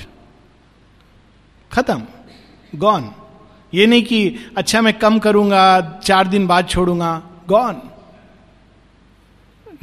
खत्म. 1.73 2.03
गॉन 2.79 3.13
ये 3.75 3.87
नहीं 3.87 4.03
कि 4.03 4.35
अच्छा 4.57 4.81
मैं 4.81 4.93
कम 4.99 5.19
करूँगा, 5.19 6.01
चार 6.05 6.29
दिन 6.29 6.47
बाद 6.47 6.69
छोड़ूँगा 6.69 7.23
gone 7.49 7.81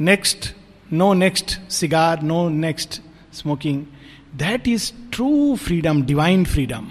next 0.00 0.54
no 0.92 1.12
next 1.14 1.58
cigar 1.70 2.22
no 2.22 2.48
next 2.48 3.00
smoking 3.32 3.82
that 4.36 4.68
is 4.68 4.92
true 5.12 5.56
freedom 5.56 6.02
divine 6.02 6.44
freedom 6.44 6.88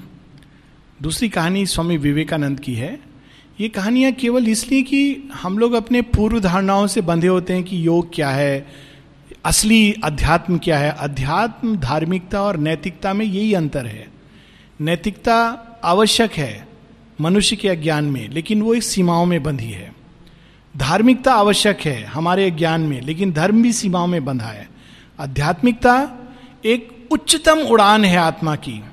दूसरी 1.01 1.29
कहानी 1.29 1.65
स्वामी 1.65 1.97
विवेकानंद 1.97 2.59
की 2.59 2.73
है। 2.75 2.99
ये 3.59 3.69
कहानियाँ 3.69 4.11
केवल 4.11 4.47
इसलिए 4.47 4.81
कि 4.83 5.29
हम 5.33 5.57
लोग 5.57 5.73
अपने 5.73 6.01
पूर्व 6.01 6.39
धारणाओं 6.39 6.87
से 6.87 7.01
बंधे 7.01 7.27
होते 7.27 7.53
हैं 7.53 7.63
कि 7.63 7.85
योग 7.87 8.13
क्या 8.13 8.29
है, 8.29 8.67
असली 9.45 9.93
अध्यात्म 10.03 10.57
क्या 10.57 10.77
है। 10.79 10.91
अध्यात्म 10.99 11.75
धार्मिकता 11.77 12.41
और 12.41 12.57
नैतिकता 12.57 13.13
में 13.13 13.25
यही 13.25 13.53
अंतर 13.53 13.85
है। 13.85 14.07
नैतिकता 14.81 15.37
आवश्यक 15.83 16.33
है। 16.33 16.70
मनुष्य 17.21 17.55
के 17.55 17.69
अज्ञान 17.69 18.05
में, 18.05 18.29
लेकिन 18.29 18.61
वो 18.61 18.73
इस 18.73 18.85
सीमाओं 18.85 19.25
में 19.25 19.43
बंधी 19.43 19.71
है। 19.71 19.95
धार्मिकता 20.77 21.33
आवश्यक 21.33 21.79
है 21.79 22.03
हमारे 22.03 22.51
ज्ञान 22.51 22.81
में, 22.81 23.01
लेकिन 23.01 23.31
धर्म 23.31 23.61
भी 23.63 23.73
सीमाओं 23.73 24.07
में 24.07 24.25
बंधा 24.25 24.45
है। 24.45 24.69
आध्यात्मिकता 25.19 25.95
एक 26.65 27.07
उच्चतम 27.11 27.59
उड़ान 27.59 28.05
है 28.05 28.17
आत्मा 28.17 28.55
की। 28.55 28.83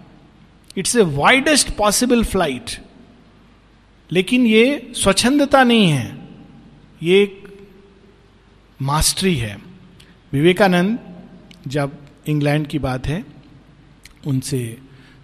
It's 0.76 0.97
a 0.97 1.02
widest 1.02 1.70
possible 1.70 2.25
flight 2.25 2.70
लेकिन 4.11 4.47
ये 4.47 4.92
स्वच्छंदता 4.94 5.62
नहीं 5.64 5.88
है। 5.88 6.18
ये 7.02 7.23
एक 7.23 7.49
मास्टरी 8.82 9.35
है। 9.37 9.56
विवेकानंद 10.32 10.99
जब 11.66 11.97
इंग्लैंड 12.26 12.66
की 12.66 12.78
बात 12.78 13.06
है, 13.06 13.25
उनसे 14.26 14.78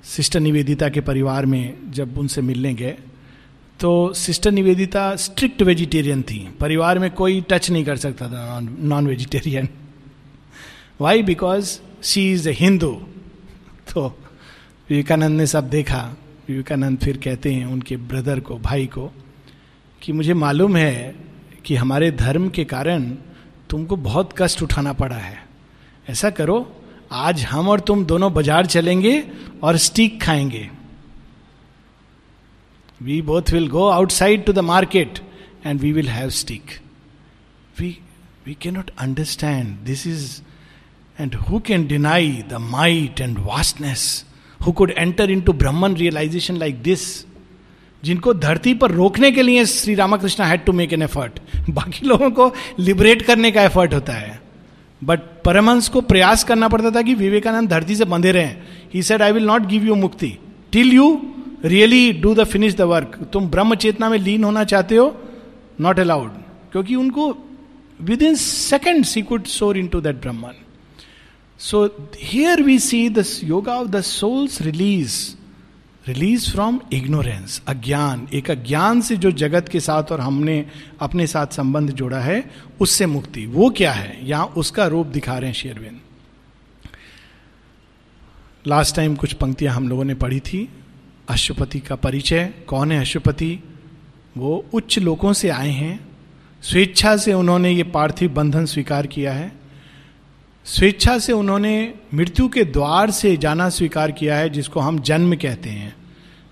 सिस्टर 0.04 0.40
निवेदिता 0.40 0.88
के 0.88 1.00
परिवार 1.00 1.46
में 1.46 1.92
जब 1.92 2.18
उनसे 2.18 2.40
मिलने 2.42 2.74
गए 2.74 2.96
तो 3.80 4.12
सिस्टर 4.14 4.50
निवेदिता 4.50 5.04
स्ट्रिक्ट 5.16 5.62
वेजिटेरियन 5.62 6.22
थी। 6.22 6.38
परिवार 6.60 6.98
में 6.98 7.10
कोई 7.10 7.40
टच 7.50 7.70
नहीं 7.70 7.84
कर 7.84 7.96
सकता 7.96 8.28
था 8.28 8.60
non 8.60 9.06
vegetarian 9.06 9.68
why 11.00 11.22
because 11.22 11.78
she 12.02 12.32
is 12.32 12.48
a 12.48 12.52
Hindu 12.52 12.90
तो 13.92 14.06
विवेकानंद 14.90 15.36
ने 15.38 15.46
सब 15.46 15.68
देखा। 15.70 16.16
विवेकानंद 16.48 16.98
फिर 16.98 17.16
कहते 17.16 17.52
हैं 17.52 17.66
उनके 17.66 17.96
ब्रदर 17.96 18.40
को, 18.40 18.58
भाई 18.58 18.86
को, 18.86 19.10
कि 20.02 20.12
मुझे 20.12 20.34
मालूम 20.34 20.76
है 20.76 21.14
कि 21.64 21.74
हमारे 21.74 22.10
धर्म 22.12 22.48
के 22.48 22.64
कारण 22.64 23.10
तुमको 23.70 23.96
बहुत 23.96 24.34
कष्ट 24.38 24.62
उठाना 24.62 24.92
पड़ा 24.92 25.16
है। 25.16 25.42
ऐसा 26.10 26.30
करो 26.30 26.60
आज 27.12 27.42
हम 27.44 27.68
और 27.68 27.80
तुम 27.80 28.04
दोनों 28.04 28.32
बाज़ार 28.34 28.66
चलेंगे 28.66 29.22
और 29.62 29.76
स्टीक 29.76 30.20
खाएँगे। 30.22 30.68
We 33.02 33.20
both 33.22 33.52
will 33.52 33.68
go 33.68 33.88
outside 33.88 34.44
to 34.44 34.52
the 34.52 34.58
market 34.58 35.18
and 35.66 35.80
we 35.80 35.92
will 35.92 36.08
have 36.08 36.30
steak 36.30 36.70
we 37.80 37.96
we 38.46 38.56
can 38.62 38.74
not 38.74 38.90
understand 38.98 39.76
this 39.86 40.06
is 40.06 40.40
and 41.18 41.34
who 41.48 41.58
can 41.66 41.86
deny 41.86 42.30
the 42.50 42.60
might 42.60 43.20
and 43.20 43.38
vastness 43.38 44.24
who 44.60 44.72
could 44.72 44.90
enter 44.90 45.30
into 45.40 45.52
Brahman 45.52 45.96
realisation 45.96 46.56
like 46.56 46.82
this 46.82 47.04
जिनको 48.02 48.34
धरती 48.34 48.74
पर 48.74 48.90
रोकने 48.90 49.30
के 49.32 49.42
लिए 49.42 49.64
Shri 49.66 49.94
Ramakrishna 49.94 50.44
had 50.44 50.64
to 50.64 50.72
make 50.72 50.92
an 50.92 51.02
effort 51.02 51.38
बाकी 51.70 52.06
लोगों 52.06 52.30
को 52.30 52.52
liberate 52.78 53.22
करने 53.22 53.50
का 53.50 53.62
एफर्ट 53.62 53.94
होता 53.94 54.12
है। 54.12 54.42
बट 55.04 55.20
परमहंस 55.44 55.88
को 55.88 56.00
प्रयास 56.00 56.44
करना 56.44 56.68
पड़ता 56.68 56.90
था 56.90 57.02
कि 57.02 57.14
विवेकानंद 57.14 57.68
धरती 57.68 57.96
से 57.96 58.04
बंधे 58.04 58.32
रहे। 58.32 58.50
He 58.94 59.02
said 59.02 59.22
I 59.22 59.32
will 59.32 59.46
not 59.46 59.66
give 59.66 59.84
you 59.84 59.94
मुक्ति 59.94 60.38
till 60.72 60.92
you 60.92 61.06
really 61.64 62.12
do 62.12 62.34
the 62.34 62.44
finish 62.44 62.74
the 62.74 62.80
work 62.80 63.18
तुम 63.32 63.48
ब्रह्म 63.48 63.74
चेतना 63.74 64.08
में 64.08 64.18
लीन 64.18 64.44
होना 64.44 64.64
चाहते 64.64 64.96
हो 64.96 65.22
नॉट 65.80 65.98
अलाउड 65.98 66.30
क्योंकि 66.72 66.94
उनको 66.94 67.36
within 68.22 68.34
second 68.34 69.04
he 69.06 69.22
could 69.22 69.44
soar 69.44 69.78
into 69.86 70.00
that 70.00 70.16
Brahman 70.16 70.60
so 71.58 72.08
here 72.22 72.62
we 72.62 72.78
see 72.78 73.08
the 73.08 73.24
yoga 73.44 73.74
of 73.74 73.88
the 73.88 74.00
souls 74.00 74.62
release 74.62 75.14
release 76.08 76.50
from 76.50 76.80
ignorance 76.92 77.62
अज्ञान. 77.68 78.28
एक 78.32 78.50
अज्ञान 78.50 79.00
से 79.00 79.16
जो 79.16 79.30
जगत 79.30 79.68
के 79.68 79.80
साथ 79.80 80.04
और 80.04 80.20
हमने 80.20 80.66
अपने 81.00 81.26
साथ 81.26 81.46
संबंध 81.46 81.90
जोड़ा 81.90 82.18
है, 82.18 82.50
उससे 82.80 83.06
मुक्ति। 83.06 83.46
वो 83.46 83.70
क्या 83.70 83.92
है? 83.92 84.28
यहाँ 84.28 84.46
उसका 84.46 84.86
रूप 84.86 85.06
दिखा 85.06 85.38
रहे 85.38 85.46
हैं 85.46 85.54
शेरविन। 85.54 86.00
लास्ट 88.66 88.96
टाइम 88.96 89.14
कुछ 89.14 89.32
पंक्तियाँ 89.32 89.74
हम 89.74 89.88
लोगों 89.88 90.04
ने 90.04 90.14
पढ़ी 90.14 90.40
थी। 90.40 90.68
अशुपति 91.28 91.80
का 91.80 91.94
परिचय। 91.94 92.54
कौन 92.66 92.92
है 92.92 93.00
अशुपति 93.00 93.60
वो 94.36 94.66
उच्च 94.72 94.98
लोगों 94.98 95.32
से 95.32 95.48
आए 95.48 95.70
हैं। 95.70 96.08
स्वेच्छा 96.62 97.16
से 97.16 97.32
उन्होंने 97.32 97.70
ये 97.70 97.82
पार्थिव 97.82 98.34
बंधन 98.34 98.66
स्वीकार 98.66 99.06
किया 99.06 99.32
है। 99.32 99.63
स्वेच्छा 100.64 101.18
से 101.18 101.32
उन्होंने 101.32 101.94
मृत्यु 102.14 102.48
के 102.48 102.64
द्वार 102.64 103.10
से 103.10 103.36
जाना 103.36 103.68
स्वीकार 103.68 104.12
किया 104.12 104.36
है, 104.36 104.50
जिसको 104.50 104.80
हम 104.80 104.98
जन्म 104.98 105.34
कहते 105.36 105.70
हैं। 105.70 105.96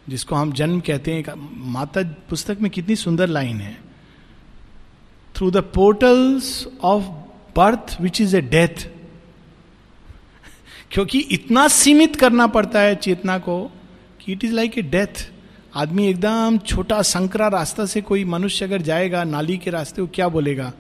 जिसको 0.09 0.35
हम 0.35 0.53
जन्म 0.53 0.81
कहते 0.81 1.13
हैं 1.13 1.25
माता 1.73 2.03
पुस्तक 2.03 2.59
में 2.61 2.71
कितनी 2.71 2.97
सुंदर 2.97 3.27
लाइन 3.27 3.61
है। 3.61 3.81
Through 5.37 5.51
the 5.51 5.57
portals 5.57 6.69
of 6.83 7.05
birth 7.57 7.97
which 8.01 8.21
is 8.21 8.37
a 8.37 8.41
death 8.41 8.89
क्योंकि 10.91 11.19
इतना 11.19 11.69
सीमित 11.69 12.17
करना 12.17 12.47
पड़ता 12.47 12.81
है 12.81 12.95
चेतना 12.95 13.39
को 13.39 13.73
कि 14.21 14.33
it 14.33 14.45
is 14.45 14.53
like 14.53 14.79
a 14.79 14.83
death 14.83 15.31
आदमी 15.75 16.07
एकदम 16.07 16.59
छोटा 16.59 17.03
संकरा 17.03 17.49
रास्ता 17.49 17.87
से 17.87 18.01
कोई 18.01 18.25
मनुष्य 18.25 18.65
अगर 18.65 18.83
जाएगा, 18.83 19.25
नाली 19.25 19.57
के 19.57 19.71
रास्ते, 19.71 20.03
वो 20.03 20.09
क्या 20.15 20.29
बोलेगा? 20.29 20.73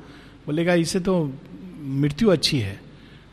बोलेगा 0.46 0.74
इसे 0.74 1.00
तो 1.00 1.32
मृत्यु 1.82 2.28
अच्छी 2.28 2.58
है। 2.58 2.91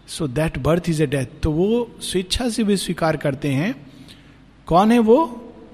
So 0.09 0.27
that 0.27 0.57
birth 0.57 0.89
is 0.89 1.03
a 1.03 1.05
death 1.05 1.39
तो 1.43 1.51
वो 1.51 1.95
स्वेच्छा 2.01 2.49
से 2.49 2.63
भी 2.63 2.77
स्वीकार 2.77 3.17
करते 3.17 3.49
हैं। 3.49 3.73
कौन 4.67 4.91
है 4.91 4.99
वो? 4.99 5.19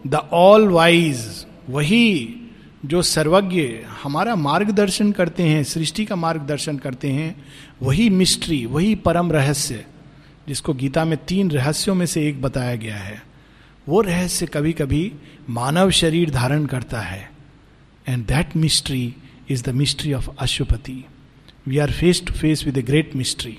द 0.07 0.15
ऑल 0.15 0.67
वाइज 0.67 1.45
वही 1.69 2.35
जो 2.85 3.01
सर्वज्ञ 3.01 3.61
हमारा 4.03 4.35
मार्गदर्शन 4.35 5.11
करते 5.11 5.43
हैं, 5.43 5.63
सृष्टि 5.63 6.05
का 6.05 6.15
मार्गदर्शन 6.15 6.77
करते 6.77 7.11
हैं, 7.11 7.45
वही 7.81 8.09
मिस्ट्री, 8.09 8.65
वही 8.65 8.95
परम 8.95 9.31
रहस्य, 9.31 9.85
जिसको 10.47 10.73
गीता 10.73 11.05
में 11.05 11.17
तीन 11.25 11.51
रहस्यों 11.51 11.95
में 11.95 12.05
से 12.05 12.27
एक 12.27 12.41
बताया 12.41 12.75
गया 12.75 12.95
है। 12.95 13.23
वो 13.89 14.01
रहस्य 14.01 14.45
कभी 14.45 14.73
कभी 14.73 15.11
मानव 15.49 15.91
शरीर 15.91 16.29
धारण 16.29 16.65
करता 16.65 16.99
है। 16.99 17.29
And 18.07 18.25
that 18.25 18.55
mystery 18.57 19.13
is 19.49 19.63
the 19.63 19.69
mystery 19.69 20.13
of 20.13 20.29
Ashwapati 20.39 21.05
we 21.67 21.77
are 21.77 21.91
face 21.91 22.23
to 22.27 22.33
face 22.33 22.65
with 22.65 22.77
a 22.77 22.81
great 22.81 23.15
mystery 23.15 23.57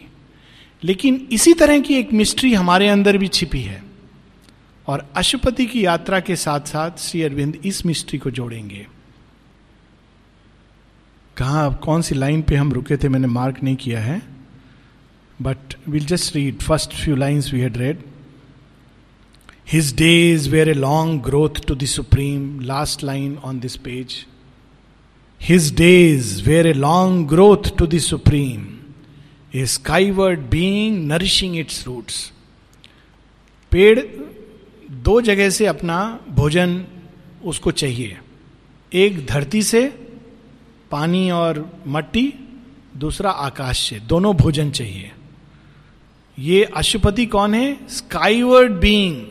लेकिन 0.84 1.28
इसी 1.32 1.52
तरह 1.54 1.80
की 1.80 1.94
एक 1.94 2.12
मिस्ट्री 2.12 2.54
हमारे 2.54 2.88
अंदर 2.88 3.18
भी 3.18 3.28
छिपी 3.28 3.60
है। 3.60 3.82
और 4.86 5.06
अशुपति 5.16 5.66
की 5.66 5.84
यात्रा 5.86 6.20
के 6.20 6.36
साथ 6.36 6.60
साथ 6.60 6.90
श्री 6.98 7.22
अरविंद 7.22 7.56
इस 7.64 7.86
मिस्ट्री 7.86 8.18
को 8.18 8.30
जोड़ेंगे। 8.30 8.86
कहा 11.36 11.68
कौन 11.68 12.02
सी 12.02 12.14
लाइन 12.14 12.42
पे 12.42 12.56
हम 12.56 12.72
रुके 12.72 12.96
थे, 12.96 13.08
मैंने 13.08 13.28
मार्क 13.28 13.62
नहीं 13.62 13.76
किया 13.76 14.00
है। 14.00 14.22
But 15.42 15.74
will 15.88 16.06
just 16.06 16.36
read 16.36 16.62
first 16.62 16.94
few 16.94 17.16
lines 17.16 17.52
we 17.54 17.60
had 17.60 17.76
read 17.76 17.98
his 19.72 19.94
days 19.96 20.50
were 20.50 20.68
a 20.68 20.74
long 20.74 21.22
growth 21.22 21.66
to 21.68 21.74
the 21.74 21.84
supreme 21.84 22.60
last 22.60 23.04
line 23.04 23.36
on 23.36 23.60
this 23.60 23.76
page 23.76 24.26
his 25.42 25.74
days 25.76 26.42
were 26.48 26.66
a 26.66 26.72
long 26.72 27.28
growth 27.28 27.76
to 27.78 27.86
the 27.86 27.98
supreme 27.98 28.75
a 29.54 29.66
skyward 29.66 30.40
being 30.40 31.06
nourishing 31.06 31.56
its 31.56 31.86
roots 31.86 32.32
पेड़ 33.70 34.00
दो 34.90 35.20
जगह 35.20 35.50
से 35.50 35.66
अपना 35.66 36.20
भोजन 36.28 36.86
उसको 37.44 37.70
चाहिए। 37.70 38.18
एक 38.92 39.26
धरती 39.26 39.62
से 39.62 39.88
पानी 40.90 41.30
और 41.30 41.82
मट्टी, 41.86 42.34
दूसरा 42.96 43.30
आकाश 43.30 43.78
से। 43.78 44.00
दोनों 44.00 44.36
भोजन 44.36 44.70
चाहिए। 44.70 45.12
ये 46.38 46.64
अशुपति 46.64 47.26
कौन 47.26 47.54
है? 47.54 47.88
Skyward 47.88 48.72
being 48.72 49.26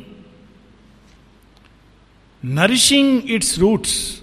nourishing 2.45 3.21
its 3.31 3.59
roots 3.59 4.21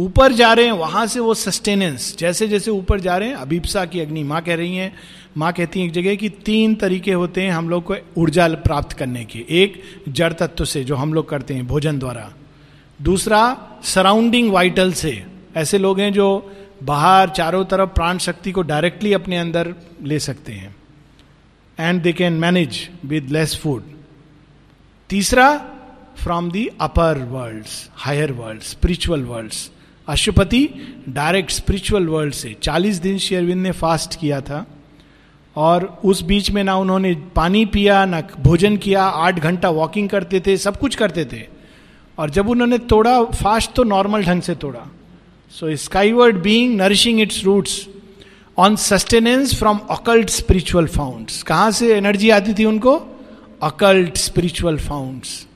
ऊपर 0.00 0.32
जा 0.32 0.52
रहे 0.52 0.64
हैं, 0.64 0.72
वहाँ 0.72 1.06
से 1.06 1.20
वो 1.20 1.34
सस्टेनेंस 1.34 2.16
जैसे 2.18 2.48
जैसे 2.48 2.70
ऊपर 2.70 3.00
जा 3.00 3.16
रहे 3.16 3.28
हैं, 3.28 3.36
अभिप्सा 3.36 3.84
की 3.84 4.00
अग्नि 4.00 4.22
माँ 4.22 4.42
कह 4.42 4.54
रही 4.54 4.76
हैं। 4.76 4.92
माँ 5.36 5.52
कहती 5.52 5.80
है 5.80 5.86
एक 5.86 5.92
जगह 5.92 6.14
कि 6.14 6.28
तीन 6.28 6.74
तरीके 6.74 7.12
होते 7.12 7.42
हैं 7.42 7.50
हम 7.50 7.70
लोग 7.70 7.84
को 7.84 7.96
ऊर्जा 8.16 8.48
प्राप्त 8.48 8.92
करने 8.92 9.24
के। 9.24 9.38
एक, 9.38 9.82
जड़ 10.08 10.32
तत्व 10.32 10.64
से, 10.64 10.84
जो 10.84 10.96
हम 10.96 11.14
लोग 11.14 11.28
करते 11.28 11.54
हैं 11.54 11.66
भोजन 11.66 11.98
द्वारा। 11.98 12.32
दूसरा 13.02 13.42
सराउंडिंग 13.84 14.52
वाइटल 14.52 14.92
से। 14.92 15.26
ऐसे 15.56 15.78
लोग 15.78 16.00
हैं 16.00 16.12
जो 16.12 16.52
बाहर, 16.82 17.28
चारों 17.28 17.64
तरफ़ 17.64 17.90
प्राण 17.90 18.18
शक्ति 18.18 18.52
को 18.52 18.62
डायरेक्टली 18.62 19.12
अपने 19.12 19.38
अंदर 19.38 19.74
ले 20.02 20.18
सकते 20.18 20.52
हैं। 20.52 20.76
And 21.78 22.02
they 22.02 22.12
can 22.12 22.32
manage 22.32 22.90
with 23.04 23.30
less 23.30 23.56
food 23.56 23.82
तीसरा 25.10 25.66
from 26.16 26.50
the 26.50 26.68
upper 26.80 27.18
world 27.18 27.66
higher 27.94 28.32
world 28.32 28.62
spiritual 28.62 29.22
worlds 29.22 29.70
Ashwapati 30.10 30.68
direct 31.08 31.50
spiritual 31.50 32.06
world 32.06 32.34
से 32.34 32.56
40 32.62 33.00
दिन 33.02 33.18
शेयरविंद 33.18 33.62
ने 33.62 33.70
फास्ट 33.70 34.20
किया 34.20 34.40
था 34.40 34.66
और 35.56 36.00
उस 36.04 36.22
बीच 36.22 36.50
में 36.50 36.64
ना 36.64 36.76
उन्होंने 36.76 37.14
पानी 37.14 37.64
पिया, 37.66 38.04
ना 38.04 38.20
भोजन 38.20 38.76
किया, 38.76 39.04
आठ 39.04 39.38
घंटा 39.38 39.70
वॉकिंग 39.70 40.08
करते 40.08 40.40
थे, 40.40 40.56
सब 40.56 40.78
कुछ 40.78 40.94
करते 40.94 41.24
थे। 41.24 41.42
और 42.18 42.30
जब 42.30 42.48
उन्होंने 42.48 42.78
तोड़ा 42.78 43.24
फास्ट 43.24 43.72
तो 43.72 43.84
नॉर्मल 43.84 44.22
ढंग 44.22 44.42
से 44.42 44.54
तोड़ा। 44.54 44.86
So 45.50 45.76
skyward 45.76 46.36
being 46.36 46.76
nourishing 46.76 47.20
its 47.20 47.44
roots 47.44 47.86
on 48.58 48.76
sustenance 48.76 49.58
from 49.58 49.78
occult 49.90 50.28
spiritual 50.28 50.86
founts 50.86 51.42
कहाँ 51.42 51.70
से 51.70 51.94
एनर्जी 51.96 52.30
आती 52.30 52.54
थी 52.54 52.64
उनको? 52.64 52.96
अकल्ट 53.62 54.16
स्पिरिचुअल 54.16 54.78
फाउंड्स 54.78 55.46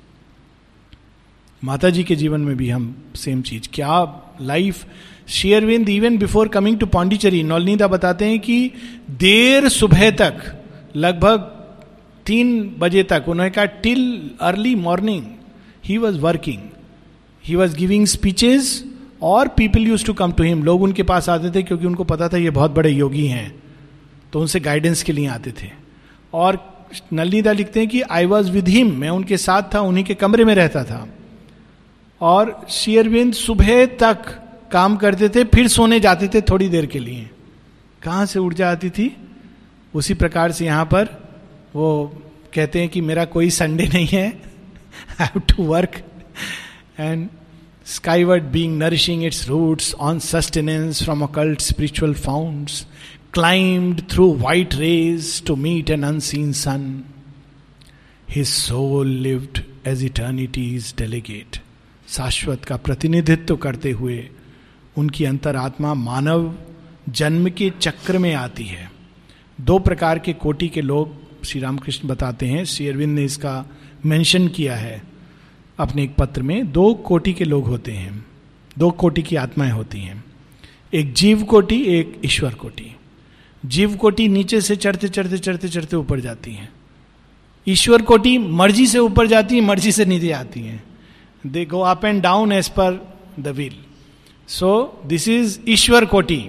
माता 1.64 1.90
जी 1.90 2.04
के 2.04 2.16
जीवन 2.16 2.40
में 2.40 2.56
भी 2.56 2.70
हम 2.70 2.96
सेम 3.16 3.42
चीज़। 3.42 3.68
क्या 3.72 4.04
life 4.40 4.84
Sri Aurobindo 5.28 5.88
even 5.88 6.16
before 6.18 6.48
coming 6.48 6.78
to 6.78 6.86
Pondicherry 6.86 7.42
नौलनीदा 7.42 7.86
बताते 7.88 8.24
हैं 8.24 8.38
कि 8.38 8.70
देर 9.10 9.68
सुबह 9.68 10.10
तक, 10.10 10.34
लगभग 10.96 11.50
तीन 12.26 12.74
बजे 12.78 13.02
तक, 13.02 13.24
उन्होंने 13.28 13.50
कहा 13.50 13.64
till 13.64 14.30
early 14.40 14.74
morning 14.74 15.24
he 15.84 15.98
was 15.98 16.18
working 16.18 16.62
he 17.44 17.54
was 17.54 17.76
giving 17.76 18.06
speeches 18.06 18.84
और 19.22 19.48
people 19.48 19.86
used 19.86 20.04
to 20.04 20.12
come 20.12 20.32
to 20.32 20.44
him 20.44 20.62
लोग 20.64 20.82
उनके 20.82 21.02
पास 21.02 21.28
आते 21.28 21.50
थे 21.50 21.62
क्योंकि 21.62 21.86
उनको 21.86 22.04
पता 22.04 22.28
था 22.28 22.36
ये 22.36 22.50
बहुत 22.50 22.70
बड़े 22.70 22.90
योगी 22.90 23.26
हैं 23.26 23.54
तो 24.32 24.40
उनसे 24.40 24.60
गाइडेंस 24.60 25.02
के 25.02 25.12
लिए 25.12 25.26
आते 25.26 25.50
थे। 25.62 25.70
और 26.34 26.58
नलनीदा 27.12 27.52
लिखते 27.52 27.80
हैं 27.80 27.88
कि 27.88 28.00
आई 28.02 28.26
वॉज़ 28.26 28.50
विद 28.50 28.68
हिम 28.68 28.94
मैं 28.96 29.08
उनके 29.08 29.36
साथ 29.36 29.74
था, 29.74 29.80
उन्हीं 29.80 30.04
के 30.04 30.14
कमरे 30.14 30.44
में 30.44 30.54
रहता 30.54 30.84
था। 30.84 31.06
और 32.24 32.66
शेयरविंद 32.70 33.32
सुबह 33.34 33.84
तक 34.00 34.24
काम 34.72 34.96
करते 34.96 35.28
थे, 35.28 35.44
फिर 35.44 35.68
सोने 35.68 36.00
जाते 36.00 36.28
थे 36.28 36.40
थोड़ी 36.40 36.68
देर 36.68 36.86
के 36.86 36.98
लिए। 36.98 37.28
कहाँ 38.02 38.26
से 38.26 38.38
ऊर्जा 38.38 38.70
आती 38.70 38.90
थी? 38.90 39.10
उसी 39.94 40.14
प्रकार 40.14 40.52
से 40.52 40.64
यहाँ 40.66 40.84
पर 40.84 41.08
वो 41.74 42.04
कहते 42.54 42.80
हैं 42.80 42.88
कि 42.88 43.00
मेरा 43.00 43.24
कोई 43.26 43.50
संडे 43.50 43.86
नहीं 43.86 44.06
है। 44.06 44.26
Have 45.20 45.40
to 45.48 45.62
work 45.64 46.02
and 47.00 47.28
skyward 47.86 48.44
being 48.52 48.76
nourishing 48.78 49.24
its 49.24 49.46
roots 49.48 49.94
on 50.00 50.18
sustenance 50.18 51.02
from 51.04 51.22
occult 51.22 51.60
spiritual 51.60 52.14
founts 52.14 52.86
climbed 53.34 54.00
through 54.10 54.32
white 54.38 54.74
rays 54.74 55.42
to 55.46 55.56
meet 55.56 55.90
an 55.90 56.02
unseen 56.04 56.52
sun 56.62 57.02
his 58.30 58.46
soul 58.48 59.08
lived 59.22 59.60
as 59.88 60.04
eternity's 60.76 60.92
delegate 60.98 61.60
शाश्वत 62.08 62.64
का 62.64 62.76
प्रतिनिधित्व 62.76 63.56
करते 63.56 63.90
हुए 63.90 64.28
उनकी 64.96 65.24
अंतरात्मा 65.24 65.94
मानव 65.94 66.54
जन्म 67.08 67.50
के 67.50 67.72
चक्र 67.80 68.18
में 68.18 68.34
आती 68.34 68.64
है। 68.64 68.92
दो 69.60 69.78
प्रकार 69.78 70.18
के 70.18 70.32
कोटि 70.32 70.68
के 70.68 70.80
लोग 70.82 71.24
श्री 71.44 71.60
रामकृष्ण 71.60 72.08
बताते 72.08 72.46
हैं। 72.46 72.64
श्री 72.64 72.88
अरविंद 72.88 73.14
ने 73.14 73.24
इसका 73.24 73.70
मेंशन 74.06 74.48
किया 74.48 74.76
है 74.76 75.02
अपने 75.78 76.02
एक 76.02 76.14
पत्र 76.14 76.42
में। 76.42 76.72
दो 76.72 76.94
कोटि 76.94 77.32
के 77.32 77.44
लोग 77.44 77.66
होते 77.66 77.92
हैं। 77.92 78.26
दो 78.78 78.90
कोटि 78.90 79.22
की 79.22 79.36
आत्माएँ 79.36 79.70
होती 79.70 79.98
हैं। 79.98 80.24
एक 80.94 81.12
जीव 81.12 81.42
कोटि, 81.42 81.82
एक 81.82 82.20
ईश्वर 82.24 82.54
कोटि। 82.54 82.96
जीव 83.66 83.96
कोटि 83.96 84.28
नीचे 84.28 84.60
से 84.60 84.76
चढ़ते 84.76 85.08
चढ़ते 85.08 85.38
चढ़ते 85.38 85.68
चढ़ते 85.68 85.96
ऊपर 85.96 86.20
जाती 86.20 86.52
हैं। 86.52 86.72
ईश्वर 87.68 88.02
कोटि 88.02 88.38
मर्ज़ी 88.38 88.86
से 88.86 88.98
ऊपर 88.98 89.26
जाती 89.26 89.54
है, 89.54 89.60
मर्ज़ी 89.60 89.92
से 89.92 90.04
नीचे 90.04 90.30
आती 90.30 90.60
हैं। 90.60 90.84
They 91.46 91.64
go 91.64 91.80
up 91.80 92.04
and 92.04 92.22
down 92.22 92.52
as 92.52 92.68
per 92.68 93.00
the 93.40 93.48
will 93.48 93.76
so 94.48 95.02
this 95.06 95.28
is 95.28 95.58
ईश्वर 95.68 96.04
कोटि 96.04 96.42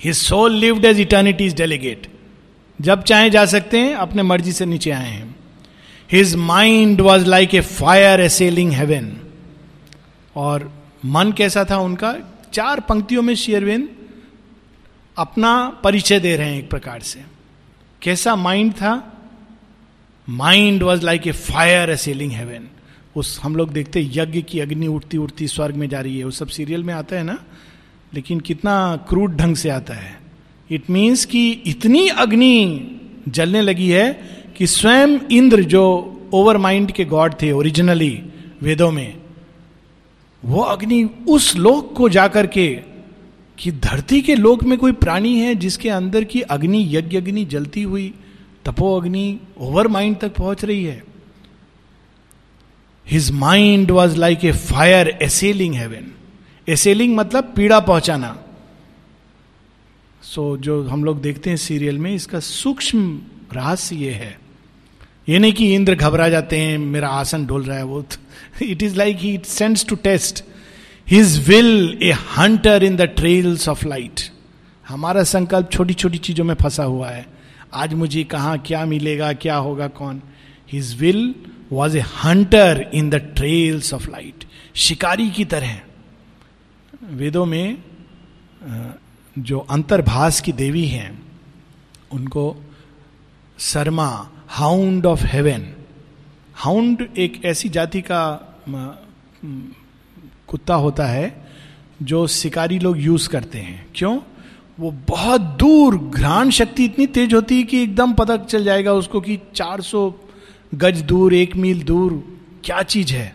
his 0.00 0.16
soul 0.16 0.54
lived 0.54 0.84
as 0.84 1.00
eternity's 1.46 1.54
delegate 1.54 2.06
जब 2.78 3.02
चाहे 3.02 3.30
जा 3.30 3.44
सकते 3.46 3.78
हैं, 3.78 3.94
अपने 3.94 4.22
मर्ज़ी 4.22 4.52
से 4.52 4.66
नीचे 4.66 4.90
आए 4.90 5.08
हैं। 5.10 5.34
His 6.12 6.34
mind 6.36 7.00
was 7.00 7.24
like 7.26 7.54
a 7.54 7.60
fire 7.60 8.20
assailing 8.28 8.72
heaven 8.72 9.10
और 10.36 10.70
मन 11.04 11.32
कैसा 11.32 11.64
था 11.70 11.76
उनका? 11.78 12.14
चार 12.52 12.80
पंक्तियों 12.80 13.22
में 13.22 13.34
शेयरविंद 13.34 13.88
अपना 15.16 15.52
परिचय 15.84 16.20
दे 16.20 16.36
रहे 16.36 16.50
हैं 16.50 16.58
एक 16.58 16.70
प्रकार 16.70 17.00
से। 17.00 17.24
कैसा 18.02 18.36
माइंड 18.36 18.72
था? 18.72 18.92
Mind 20.28 20.82
was 20.82 21.04
like 21.04 21.26
a 21.26 21.32
fire 21.32 21.90
assailing 21.96 22.32
heaven 22.32 22.68
उस 23.18 23.40
हम 23.42 23.56
लोग 23.56 23.72
देखते 23.72 24.10
यज्ञ 24.12 24.42
की 24.42 24.60
अग्नि 24.60 24.86
उठती 24.86 25.16
उठती 25.16 25.48
स्वर्ग 25.48 25.74
में 25.74 25.88
जा 25.88 26.00
रही 26.00 26.18
है। 26.18 26.24
वो 26.24 26.30
सब 26.30 26.46
सीरियल 26.46 26.84
में 26.84 26.94
आता 26.94 27.16
है 27.16 27.22
ना? 27.22 27.44
लेकिन 28.14 28.40
कितना 28.40 28.96
क्रूड 29.08 29.36
ढंग 29.36 29.56
से 29.56 29.68
आता 29.68 29.94
है। 29.94 30.20
इट 30.70 30.90
मीन्स 30.90 31.24
कि 31.24 31.50
इतनी 31.50 32.08
अग्नि 32.08 32.90
जलने 33.28 33.62
लगी 33.62 33.88
है 33.88 34.20
कि 34.56 34.66
स्वयं 34.66 35.18
इंद्र 35.30 35.62
जो 35.62 35.84
ओवर 36.32 36.56
माइंड 36.56 36.92
के 36.92 37.04
गॉड 37.04 37.34
थे 37.42 37.52
ओरिजिनली 37.52 38.22
वेदों 38.62 38.90
में, 38.90 39.18
वो 40.44 40.62
अग्नि 40.62 41.10
उस 41.28 41.56
लोक 41.56 41.94
को 41.96 42.08
जाकर 42.08 42.46
के, 42.46 42.80
कि 43.58 43.72
धरती 43.72 44.22
के 44.22 44.34
लोक 44.34 44.64
में 44.64 44.78
कोई 44.78 44.92
प्राणी 44.92 45.38
है 45.38 45.54
जिसके 45.54 45.88
अंदर 45.88 46.24
की 46.24 46.40
अग्नि, 46.40 46.86
यज्ञ 46.90 47.16
अग्नि 47.16 47.44
जलती 47.44 47.82
हुई 47.82 48.14
तपो 48.64 49.00
अग्नि 49.00 49.40
ओवर 49.58 49.88
माइंड 49.88 50.18
तक 50.18 50.34
पहुँच 50.34 50.64
रही 50.64 50.84
है। 50.84 51.07
His 53.10 53.30
mind 53.30 53.90
was 53.90 54.16
like 54.16 54.44
a 54.44 54.52
fire 54.52 55.08
assailing 55.22 55.74
heaven 55.74 56.10
assailing 56.68 57.16
मतलब 57.16 57.52
पीड़ा 57.56 57.78
पहुंचाना। 57.80 58.36
सो 60.22 60.56
so, 60.56 60.62
जो 60.62 60.82
हम 60.82 61.04
लोग 61.04 61.20
देखते 61.22 61.50
हैं 61.50 61.56
सीरियल 61.56 61.98
में 61.98 62.14
इसका 62.14 62.40
सूक्ष्म 62.40 63.20
रहस्य 63.52 63.96
ये 63.96 64.10
है। 64.12 64.36
ये 65.28 65.38
नहीं 65.38 65.52
कि 65.52 65.74
इंद्र 65.74 65.94
घबरा 65.94 66.28
जाते 66.28 66.58
हैं 66.58 66.76
मेरा 66.78 67.08
आसन 67.08 67.46
डोल 67.46 67.64
रहा 67.64 67.76
है 67.76 67.84
वो 67.84 68.04
it 68.62 68.82
is 68.82 68.96
like 68.96 69.16
he 69.16 69.38
sends 69.46 69.86
to 69.86 69.96
test 69.96 70.44
his 71.08 71.38
will 71.48 71.98
a 72.02 72.12
hunter 72.36 72.84
in 72.84 72.96
the 72.96 73.02
trails 73.16 73.68
of 73.68 73.86
light 73.86 74.20
हमारा 74.88 75.22
संकल्प 75.24 75.70
छोटी 75.72 75.94
छोटी 75.94 76.18
चीज़ों 76.18 76.44
में 76.44 76.54
फंसा 76.54 76.84
हुआ 76.84 77.08
है। 77.08 77.26
आज 77.74 77.94
मुझे 77.94 78.24
कहा 78.24 78.56
क्या 78.56 78.84
मिलेगा 78.86 79.32
क्या 79.32 79.56
होगा 79.56 79.88
कौन? 79.88 80.22
His 80.72 80.96
will 81.00 81.34
was 81.72 81.96
a 81.98 82.00
hunter 82.14 82.90
in 82.94 83.10
the 83.10 83.14
trails 83.36 83.92
of 83.94 84.10
light 84.10 84.44
शिकारी 84.76 85.28
की 85.30 85.44
तरह 85.44 85.80
वेदों 87.12 87.44
में 87.46 87.76
जो 89.36 89.58
अंतर्भास 89.70 90.40
की 90.40 90.52
देवी 90.52 90.86
हैं 90.86 91.10
उनको 92.12 92.44
Sarama 93.62 94.10
hound 94.50 95.06
of 95.06 95.24
heaven 95.26 95.66
hound 96.56 97.08
एक 97.18 97.44
ऐसी 97.44 97.68
जाति 97.68 98.00
का 98.00 98.22
कुत्ता 100.48 100.74
होता 100.74 101.06
है 101.06 101.26
जो 102.02 102.26
शिकारी 102.26 102.78
लोग 102.78 102.98
यूज़ 103.00 103.28
करते 103.28 103.58
हैं 103.58 103.86
क्यों 103.94 104.18
वो 104.78 104.90
बहुत 105.08 105.40
दूर 105.60 105.96
घ्राण 105.98 106.50
शक्ति 106.50 106.84
इतनी 106.84 107.06
तेज 107.14 107.34
होती 107.34 107.56
है 107.56 107.62
कि 107.62 107.82
एकदम 107.82 108.12
पता 108.14 108.36
चल 108.36 108.64
जाएगा 108.64 108.92
उसको 108.92 109.20
कि 109.20 109.38
400 109.54 110.10
गज 110.74 111.00
दूर, 111.02 111.34
एक 111.34 111.56
मील 111.56 111.82
दूर, 111.82 112.38
क्या 112.64 112.82
चीज़ 112.82 113.12
है? 113.12 113.34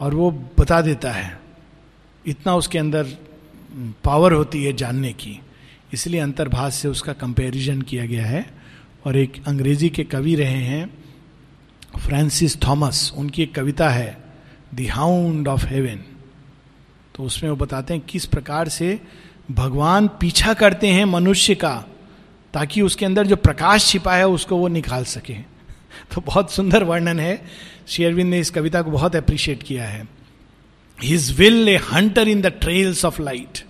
और 0.00 0.14
वो 0.14 0.30
बता 0.58 0.80
देता 0.80 1.12
है। 1.12 1.40
इतना 2.26 2.54
उसके 2.54 2.78
अंदर 2.78 3.06
पावर 4.04 4.32
होती 4.32 4.64
है 4.64 4.72
जानने 4.72 5.12
की। 5.12 5.40
इसलिए 5.92 6.20
अंतर्भाष 6.20 6.74
से 6.74 6.88
उसका 6.88 7.12
कंपैरिजन 7.12 7.82
किया 7.82 8.06
गया 8.06 8.26
है। 8.26 8.46
और 9.06 9.16
एक 9.16 9.42
अंग्रेज़ी 9.46 9.88
के 9.90 10.04
कवि 10.04 10.34
रहे 10.34 10.62
हैं 10.64 10.90
फ्रांसिस 11.98 12.62
थॉमस 12.62 13.12
उनकी 13.16 13.42
एक 13.42 13.54
कविता 13.54 13.88
है 13.88 14.16
द 14.74 14.86
हाउंड 14.90 15.48
ऑफ़ 15.48 15.66
हेवन 15.66 16.02
तो 17.14 17.22
उसमें 17.22 17.50
वो 17.50 17.56
बताते 17.56 17.94
हैं, 17.94 18.02
किस 18.08 18.26
प्रकार 18.26 18.68
से 18.68 19.00
भगवान 19.50 20.08
पीछा 20.20 20.52
करते 20.54 20.86
हैं 20.86 21.04
मनुष्य 21.04 21.54
का, 21.54 21.84
ताकि 22.54 22.82
उसके 22.82 23.06
अंदर 23.06 23.26
जो 23.26 23.36
प्रकाश 23.36 23.86
छिपा 23.86 24.14
है, 24.14 24.26
उसको 24.28 24.56
वो 24.56 24.68
निकाल 24.68 25.04
सके। 25.04 25.49
तो 26.14 26.20
बहुत 26.20 26.52
सुंदर 26.52 26.84
वर्णन 26.84 27.20
है। 27.20 27.42
शेयरविंद 27.88 28.30
ने 28.30 28.38
इस 28.38 28.50
कविता 28.50 28.82
को 28.82 28.90
बहुत 28.90 29.16
अप्रिशिएट 29.16 29.62
किया 29.62 29.84
है। 29.84 30.08
His 30.98 31.38
will 31.38 31.68
a 31.68 31.76
hunter 31.92 32.28
in 32.28 32.40
the 32.40 32.46
trails 32.46 33.04
of 33.04 33.22
light 33.22 33.64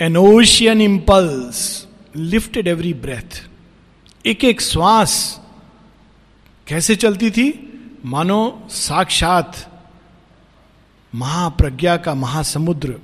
an 0.00 0.16
ocean 0.16 0.80
impulse 0.80 1.86
lifted 2.16 2.68
every 2.68 2.92
breath 2.94 3.46
एक 4.26 4.44
एक 4.44 4.60
श्वास 4.60 5.40
कैसे 6.66 6.96
चलती 6.96 7.30
थी? 7.30 7.48
मानो 8.04 8.66
साक्षात 8.70 9.56
महाप्रज्ञा 11.14 11.96
का 11.96 12.14
महासमुद्र, 12.14 12.96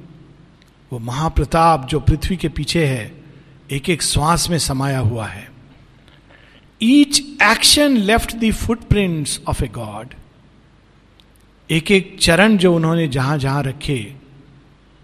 वो 0.92 0.98
महाप्रताप 0.98 1.86
जो 1.88 2.00
पृथ्वी 2.00 2.36
के 2.36 2.48
पीछे 2.48 2.86
है, 2.86 3.24
एक 3.70 3.88
एक 3.90 4.02
श्वास 4.02 4.48
में 4.50 4.58
समाया 4.58 4.98
हुआ 4.98 5.26
है। 5.26 5.53
Each 6.82 7.22
action 7.42 7.96
left 7.96 8.36
the 8.36 8.50
footprints 8.52 9.40
of 9.48 9.64
a 9.64 9.68
god 9.68 10.14
एक 11.70 11.90
एक 11.90 12.16
चरण 12.20 12.56
जो 12.56 12.74
उन्होंने 12.74 13.06
जहाँ 13.08 13.38
जहाँ 13.38 13.62
रखे 13.62 13.96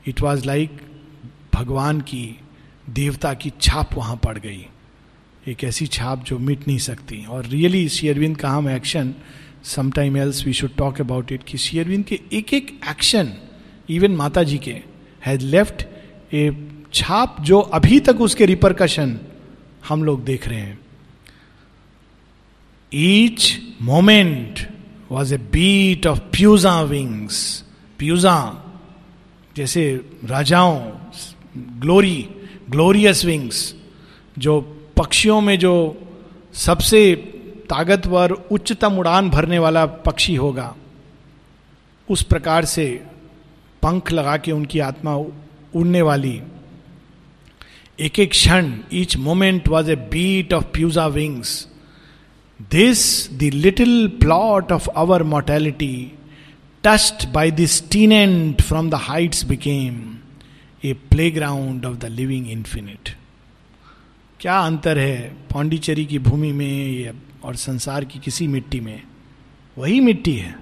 इट 0.08 0.20
वॉज़ 0.20 0.44
लाइक 0.46 0.80
भगवान 1.54 2.00
की 2.00 2.36
देवता 2.90 3.32
की 3.34 3.52
छाप 3.60 3.94
वहाँ 3.94 4.16
पड़ 4.16 4.38
गई। 4.38 4.66
एक 5.48 5.64
ऐसी 5.64 5.86
छाप 5.86 6.24
जो 6.24 6.38
मिट 6.38 6.66
नहीं 6.68 6.78
सकती। 6.78 7.24
और 7.24 7.46
रियली 7.46 7.88
शेयरविंद 7.88 8.36
का 8.36 8.48
हम 8.48 8.68
action 8.68 9.14
sometime 9.64 10.16
else 10.16 10.44
we 10.46 10.52
should 10.52 10.76
talk 10.76 11.00
about 11.00 11.32
it 11.32 11.44
कि 11.44 11.58
शेयरविंद 11.58 12.04
के 12.04 12.20
एक 12.32 12.54
एक 12.54 12.78
एक्शन 12.90 13.32
इवन 13.90 14.16
माता 14.16 14.42
जी 14.42 14.58
के 14.58 14.76
हैज़ 15.26 15.44
लेफ़्ट 15.46 15.86
ए 16.34 16.50
छाप 16.94 17.36
जो 17.40 17.60
अभी 17.60 18.00
तक 18.00 18.20
उसके 18.20 18.46
रिपरकशन 18.46 19.18
हम 19.88 20.04
लोग 20.04 20.24
देख 20.24 20.48
रहे 20.48 20.60
हैं। 20.60 20.78
Each 22.94 23.58
moment 23.82 24.60
was 25.10 25.34
a 25.34 25.38
beat 25.38 26.06
of 26.06 26.18
puissant 26.18 26.80
wings 26.82 27.64
puissant 27.98 28.36
जैसे 29.56 30.00
राजाओं 30.24 30.80
ग्लोरी 31.80 32.28
ग्लोरियस 32.70 33.24
विंग्स 33.24 33.74
जो 34.38 34.60
पक्षियों 34.96 35.40
में 35.40 35.58
जो 35.58 36.02
सबसे 36.54 37.14
ताकतवर, 37.70 38.32
उच्चतम 38.32 38.98
उड़ान 38.98 39.30
भरने 39.30 39.58
वाला 39.58 39.86
पक्षी 39.86 40.34
होगा, 40.34 40.74
उस 42.08 42.22
प्रकार 42.22 42.64
से 42.64 43.04
पंख 43.82 44.12
लगा 44.12 44.36
के 44.36 44.52
उनकी 44.52 44.78
आत्मा 44.78 45.14
उड़ने 45.74 46.02
वाली। 46.02 46.42
एक 48.00 48.18
एक 48.18 48.30
क्षण 48.30 48.72
each 48.92 49.16
moment 49.16 49.68
was 49.68 49.90
a 49.90 49.96
beat 49.96 50.52
of 50.52 50.64
puissant 50.64 51.06
wings 51.06 51.68
the 52.62 53.50
little 53.54 54.08
plot 54.08 54.72
of 54.72 54.88
our 54.88 55.22
mortality 55.22 56.12
touched 56.84 57.28
by 57.28 57.50
this 57.50 57.90
tenant 57.90 58.62
from 58.62 58.90
the 58.90 58.94
heights 58.94 59.44
became 59.44 60.18
a 60.84 60.92
playground 61.30 61.84
of 61.84 61.96
the 61.96 62.04
living 62.04 62.50
infinite 62.50 63.16
क्या 64.40 64.60
अंतर 64.60 64.98
है 64.98 65.20
पांडिचेरी 65.54 66.06
की 66.06 66.18
भूमि 66.18 66.52
में 66.52 67.12
और 67.42 67.56
संसार 67.56 68.04
की 68.04 68.18
किसी 68.18 68.46
मिट्टी 68.46 68.80
में? 68.80 69.02
वही 69.78 70.00
मिट्टी 70.00 70.36
है। 70.36 70.56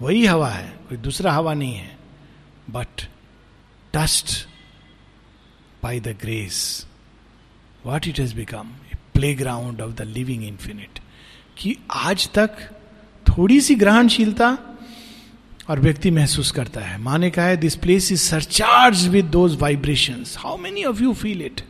वही 0.00 0.26
हवा 0.26 0.48
है। 0.48 0.74
कोई 0.88 0.98
दूसरा 0.98 1.32
हवा 1.32 1.54
नहीं 1.54 1.74
है। 1.74 1.96
But 2.70 3.08
touched 3.92 4.48
by 5.82 6.00
the 6.00 6.08
grace 6.08 6.86
what 7.86 8.08
it 8.08 8.20
has 8.20 8.34
become 8.34 8.68
a 8.94 8.96
playground 9.34 9.80
of 9.80 9.92
the 9.92 10.02
living 10.02 10.44
infinite 10.44 11.00
कि 11.58 11.76
आज 11.90 12.28
तक 12.28 12.50
थोड़ी 13.28 13.60
सी 13.60 13.74
ग्रहणशीलता 13.74 14.58
और 15.70 15.80
व्यक्ति 15.80 16.10
महसूस 16.10 16.50
करता 16.50 16.80
है। 16.80 16.98
माँ 16.98 17.18
ने 17.18 17.30
कहा 17.30 17.44
है 17.44 17.56
this 17.56 17.76
place 17.76 18.12
is 18.12 18.20
surcharge 18.20 19.08
with 19.08 19.24
those 19.24 19.56
vibration 19.56 20.24
how 20.36 20.56
many 20.56 20.84
of 20.84 21.02
you 21.02 21.12
feel 21.12 21.42
it 21.42 21.60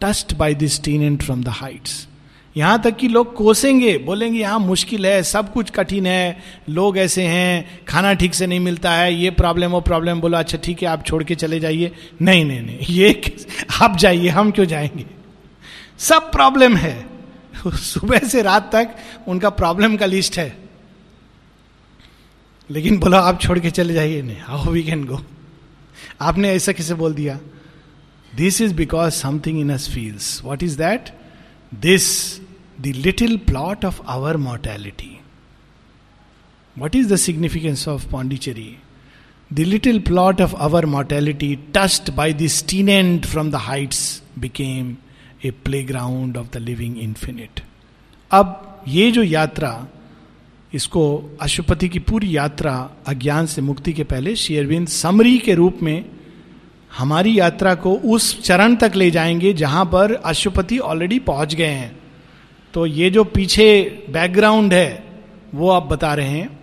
touched 0.00 0.34
by 0.34 0.54
this 0.54 0.82
tenant 1.02 1.22
from 1.22 1.44
the 1.44 1.48
heights 1.48 2.08
यहाँ 2.56 2.82
तक 2.82 2.96
कि 2.96 3.08
लोग 3.08 3.34
कोसेंगे, 3.34 3.98
बोलेंगे, 3.98 4.40
यहाँ 4.40 4.58
मुश्किल 4.58 5.06
है, 5.06 5.22
सब 5.22 5.52
कुछ 5.52 5.70
कठिन 5.70 6.06
है, 6.06 6.42
लोग 6.70 6.98
ऐसे 6.98 7.22
हैं, 7.22 7.84
खाना 7.88 8.14
ठीक 8.14 8.34
से 8.34 8.46
नहीं 8.46 8.60
मिलता 8.60 8.92
है, 8.92 9.14
ये 9.14 9.30
प्रॉब्लम 9.30 9.70
वो 9.70 9.80
प्रॉब्लम 9.80 10.20
बोला 10.20 10.38
अच्छा 10.38 10.58
ठीक 10.58 10.82
है, 10.82 10.88
आप 10.88 11.06
छोड़ 11.06 11.24
के 11.24 11.34
चले 11.34 11.60
जाइए। 11.60 11.92
नहीं 12.22 12.44
नहीं 12.44 12.62
नहीं, 12.62 12.78
ये 12.78 13.36
आप 13.82 13.96
जाइए, 13.96 14.28
हम 14.28 14.50
क्यों 14.50 14.66
जाएँगे? 14.66 15.06
सब 15.98 16.32
प्रॉब्लम 16.32 16.76
है। 16.76 17.13
सुबह 17.66 18.18
से 18.28 18.42
रात 18.42 18.70
तक 18.74 18.94
उनका 19.28 19.50
प्रॉब्लम 19.50 19.96
का 19.96 20.06
लिस्ट 20.06 20.38
है। 20.38 20.56
लेकिन 22.70 22.98
बोला, 22.98 23.18
आप 23.18 23.40
छोड़ 23.40 23.58
के 23.58 23.70
चले 23.70 23.94
जाइए 23.94 24.22
नहीं 24.22 24.40
हाउ 24.40 24.70
वी 24.70 24.82
कैन 24.82 25.04
गो 25.04 25.20
आपने 26.20 26.50
ऐसा 26.50 26.72
किसे 26.72 26.94
बोल 26.94 27.14
दिया? 27.14 27.38
This 28.36 28.60
is 28.60 28.74
because 28.74 29.12
something 29.14 29.60
in 29.60 29.72
us 29.72 29.88
feels 29.90 30.40
what 30.44 30.62
is 30.62 30.76
that 30.78 31.10
this 31.74 32.06
the 32.80 32.86
little 32.86 33.36
plot 33.36 33.84
of 33.84 34.00
our 34.06 34.36
mortality 34.36 35.10
what 36.78 36.96
is 36.96 37.12
the 37.12 37.16
significance 37.16 37.86
of 37.88 38.06
Pondicherry 38.12 38.76
the 39.52 39.60
little 39.60 39.98
plot 40.00 40.40
of 40.40 40.54
our 40.56 40.86
mortality 40.86 41.54
touched 41.74 42.10
by 42.10 42.32
this 42.32 42.66
tenant 42.68 43.26
from 43.26 43.50
the 43.50 43.54
heights 43.54 44.22
became 44.38 44.96
a 45.44 45.50
playground 45.82 46.36
of 46.36 46.46
the 46.52 46.56
living 46.56 46.98
infinite 46.98 47.60
अब 48.30 48.82
ये 48.88 49.10
जो 49.10 49.22
यात्रा, 49.22 49.86
इसको 50.74 51.02
अशुपति 51.40 51.88
की 51.88 51.98
पूरी 51.98 52.36
यात्रा 52.36 52.90
अज्ञान 53.06 53.46
से 53.46 53.62
मुक्ति 53.62 53.92
के 53.92 54.04
पहले 54.04 54.36
शेयरविंद 54.36 54.88
समरी 54.88 55.38
के 55.38 55.54
रूप 55.54 55.82
में 55.82 56.04
हमारी 56.98 57.38
यात्रा 57.38 57.74
को 57.74 57.92
उस 57.94 58.42
चरण 58.42 58.76
तक 58.76 58.92
ले 58.94 59.10
जाएँगे 59.10 59.52
जहाँ 59.52 59.84
पर 59.84 60.14
अशुपति 60.14 60.78
ऑलरेडी 60.78 61.18
पहुँच 61.18 61.54
गए 61.54 61.64
हैं। 61.64 61.98
तो 62.74 62.86
ये 62.86 63.10
जो 63.10 63.24
पीछे 63.24 63.66
बैकग्राउंड 64.10 64.74
है, 64.74 65.04
वो 65.54 65.70
आप 65.70 65.82
बता 65.82 66.14
रहे 66.14 66.28
हैं। 66.28 66.58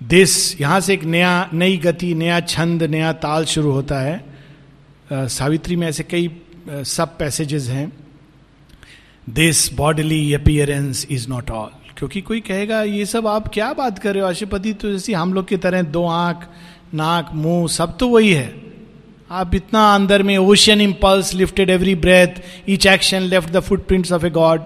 दिस 0.00 0.60
यहाँ 0.60 0.80
से 0.80 0.94
एक 0.94 1.04
नया, 1.04 1.48
नई 1.52 1.76
गति, 1.76 2.14
नया 2.14 2.40
छंद, 2.40 2.82
नया 2.82 3.12
ताल 3.12 3.44
शुरू 3.44 3.70
होता 3.70 4.00
है। 4.00 4.24
सावित्री 5.12 5.76
में 5.76 5.86
ऐसे 5.88 6.02
कई 6.02 6.28
सब 6.68 7.16
पैसेजेस 7.18 7.68
हैं 7.68 7.92
this 9.30 9.72
bodily 9.74 10.32
appearance 10.34 11.06
is 11.10 11.28
not 11.28 11.50
all 11.50 11.70
क्योंकि 11.98 12.20
कोई 12.20 12.40
कहेगा, 12.40 12.82
ये 12.82 13.06
सब 13.06 13.26
आप 13.26 13.48
क्या 13.48 13.72
बात 13.72 13.98
कर 13.98 14.14
रहे 14.14 14.22
हो? 14.22 14.28
अशुपति 14.28 14.72
तो 14.72 14.90
जैसे 14.92 15.12
हम 15.12 15.34
लोग 15.34 15.48
की 15.48 15.56
तरह 15.56 15.82
दो 15.82 16.04
आँख, 16.06 16.46
नाक, 16.94 17.30
मुँह, 17.34 17.66
सब 17.68 17.96
तो 17.98 18.08
वही 18.08 18.32
है। 18.32 18.54
आप 19.30 19.54
इतना 19.54 19.94
अंदर 19.94 20.22
में 20.22 20.36
ocean 20.38 20.80
impulse 20.80 21.32
lifted 21.34 21.70
every 21.70 21.94
breath 21.94 22.40
each 22.68 22.86
action 22.86 23.22
left 23.22 23.52
the 23.52 23.60
footprints 23.60 24.12
of 24.12 24.26
a 24.26 24.30
god 24.30 24.62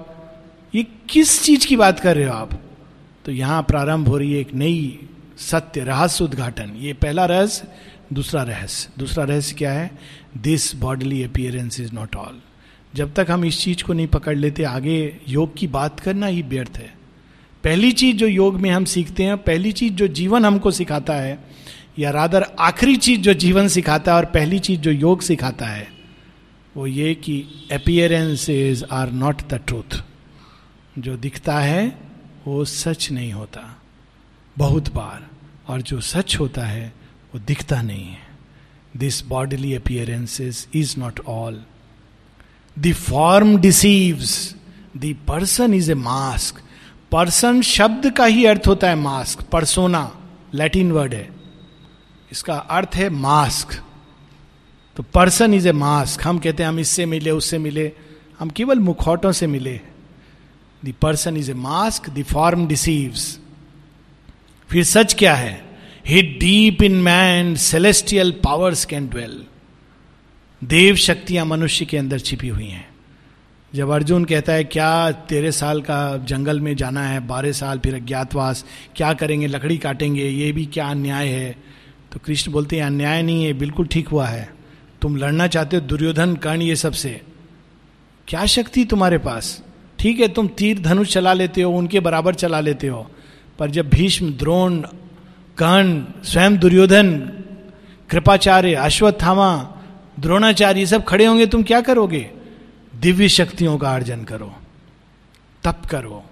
ये 0.74 0.86
किस 1.10 1.42
चीज़ 1.42 1.66
की 1.66 1.76
बात 1.76 2.00
कर 2.00 2.16
रहे 2.16 2.26
हो 2.26 2.32
आप? 2.32 2.60
तो 3.24 3.32
यहाँ 3.32 3.62
प्रारंभ 3.62 4.08
हो 4.08 4.18
रही 4.18 4.32
है 4.32 4.40
एक 4.40 4.54
नई 4.54 4.98
सत्य, 5.38 5.80
रहस्य 5.80 6.24
उद्घाटन। 6.24 6.72
ये 6.78 6.92
पहला 6.92 7.24
रहस्य 7.26 7.68
दूसरा 8.12 8.42
रहस्य। 8.42 8.90
दूसरा 8.98 9.24
रहस्य 9.24 9.54
क्या 9.54 9.72
है? 9.72 9.98
This 10.36 10.76
bodily 10.76 11.22
appearance 11.22 11.80
is 11.80 11.92
not 11.92 12.16
all 12.16 12.40
जब 12.94 13.14
तक 13.14 13.26
हम 13.30 13.44
इस 13.44 13.60
चीज़ 13.60 13.84
को 13.84 13.92
नहीं 13.92 14.06
पकड़ 14.06 14.36
लेते, 14.36 14.62
आगे 14.62 15.16
योग 15.28 15.56
की 15.56 15.66
बात 15.66 16.00
करना 16.00 16.26
ही 16.26 16.42
व्यर्थ 16.42 16.72
है। 16.76 16.94
पहली 17.64 17.92
चीज़ 17.92 18.16
जो 18.16 18.26
योग 18.26 18.60
में 18.60 18.70
हम 18.70 18.84
सीखते 18.84 19.24
हैं, 19.24 19.36
पहली 19.36 19.72
चीज़ 19.72 19.94
जो 19.94 20.08
जीवन 20.08 20.44
हमको 20.44 20.70
सिखाता 20.70 21.14
है, 21.14 21.44
या 21.98 22.10
रादर 22.10 22.42
आखिरी 22.42 22.96
चीज़ 22.96 23.20
जो 23.20 23.34
जीवन 23.34 23.68
सिखाता 23.68 24.12
है 24.12 24.18
और 24.18 24.24
पहली 24.24 24.58
चीज़ 24.58 24.80
जो 24.80 24.90
योग 24.90 25.22
सिखाता 25.22 25.66
है, 25.66 25.88
वो 26.76 26.86
ये 26.86 27.14
कि 27.14 27.44
appearances 27.72 28.84
are 28.92 29.10
not 29.10 29.42
the 29.48 29.54
truth 29.54 30.04
जो 30.98 31.16
दिखता 31.16 31.58
है, 31.58 31.98
वो 32.46 32.64
सच 32.64 33.10
नहीं 33.10 33.32
होता। 33.32 33.82
बहुत 34.58 34.94
बार। 34.94 35.26
और 35.68 35.82
जो 35.82 36.00
सच 36.00 36.36
होता 36.40 36.62
है 36.62 36.92
वो 37.34 37.40
दिखता 37.40 37.80
नहीं 37.82 38.04
है। 38.04 38.22
This 38.96 39.24
bodily 39.26 39.74
appearances 39.74 40.66
is 40.74 40.94
not 41.00 41.20
all 41.20 41.62
the 42.78 42.92
form 42.92 43.56
deceives 43.58 44.54
the 44.96 45.14
person 45.28 45.74
is 45.74 45.90
a 45.90 45.94
mask 45.94 46.62
person 47.12 47.62
शब्द 47.62 48.10
का 48.10 48.24
ही 48.24 48.44
अर्थ 48.46 48.66
होता 48.66 48.88
है 48.88 48.94
मास्क 48.94 49.42
परसोना 49.42 50.10
लैटिन 50.54 50.92
वर्ड 50.92 51.14
है। 51.14 51.28
इसका 52.32 52.54
अर्थ 52.54 52.94
है 52.94 53.08
मास्क 53.08 53.74
तो 54.96 55.02
पर्सन 55.02 55.54
इज़ 55.54 55.68
ए 55.68 55.72
मास्क 55.72 56.26
हम 56.26 56.38
कहते 56.38 56.62
हैं 56.62 56.68
हम 56.68 56.78
इससे 56.78 57.06
मिले, 57.06 57.30
उससे 57.30 57.58
मिले। 57.58 57.92
हम 58.38 58.50
केवल 58.50 58.78
मुखौटों 58.78 59.32
से 59.32 59.46
मिले। 59.46 59.80
The 60.84 60.94
person 61.02 61.36
is 61.36 61.50
a 61.50 61.54
mask 61.54 62.10
the 62.10 62.22
form 62.22 62.66
deceives 62.66 63.38
फिर 64.70 64.84
सच 64.84 65.14
क्या 65.14 65.34
है? 65.34 65.73
Hid 66.06 66.40
deep 66.40 66.82
in 66.82 66.92
man 66.92 67.54
celestial 67.54 68.30
powers 68.30 68.84
can 68.84 69.06
dwell 69.06 69.44
देव 70.64 70.96
शक्तियाँ 70.96 71.46
मनुष्य 71.46 71.84
के 71.84 71.96
अंदर 71.96 72.18
छिपी 72.18 72.48
हुई 72.48 72.66
हैं। 72.66 72.88
जब 73.74 73.90
अर्जुन 73.90 74.24
कहता 74.24 74.52
है, 74.52 74.64
क्या 74.64 75.10
तेरह 75.10 75.50
साल 75.50 75.80
का 75.80 76.16
जंगल 76.16 76.60
में 76.60 76.76
जाना 76.76 77.06
है? 77.08 77.26
बारह 77.26 77.52
साल, 77.52 77.78
फिर 77.78 77.94
अज्ञातवास, 77.94 78.64
क्या 78.96 79.12
करेंगे? 79.12 79.46
लकड़ी 79.46 79.78
काटेंगे, 79.78 80.28
ये 80.28 80.52
भी 80.52 80.66
क्या 80.66 80.86
अन्याय 80.86 81.28
है? 81.28 81.56
तो 82.12 82.20
कृष्ण 82.24 82.52
बोलते 82.52 82.76
हैं, 82.76 82.84
अन्याय 82.84 83.22
नहीं 83.22 83.44
है, 83.44 83.52
बिल्कुल 83.52 83.86
ठीक 83.86 84.08
हुआ 84.08 84.26
है। 84.26 84.54
तुम 85.02 85.16
लड़ना 85.16 85.46
चाहते 85.46 85.76
हो, 85.76 85.82
दुर्योधन 85.82 86.36
कर्ण 86.36 86.62
ये 86.62 86.76
सबसे 86.76 87.20
क्या 88.28 88.46
शक्ति 88.46 88.84
तुम्हारे 88.84 89.18
पास? 89.18 89.62
ठीक 89.98 90.20
है, 90.20 90.28
तुम 90.28 90.48
तीर 90.48 90.78
धनुष 90.78 91.08
चला 91.08 91.32
लेते 91.32 91.62
हो, 91.62 91.72
उनके 91.72 92.00
बराबर 92.00 92.34
चला 92.34 92.60
लेते 92.60 92.86
हो। 92.86 93.10
पर 93.58 93.70
जब 93.70 93.88
भीष्म, 93.88 94.32
द्रोण 94.32 94.82
कर्ण 95.58 96.04
स्वयं 96.24 96.56
दुर्योधन, 96.58 97.10
कृपाचार्य, 98.10 98.74
अश्वत्थामा, 98.74 99.50
द्रोणाचार्य 100.20 100.86
सब 100.86 101.04
खड़े 101.04 101.26
होंगे, 101.26 101.46
तुम 101.46 101.62
क्या 101.62 101.80
करोगे? 101.80 102.30
दिव्य 102.94 103.28
शक्तियों 103.28 103.78
का 103.78 103.94
अर्जन 103.94 104.24
करो, 104.24 104.52
तप 105.64 105.82
करो। 105.90 106.24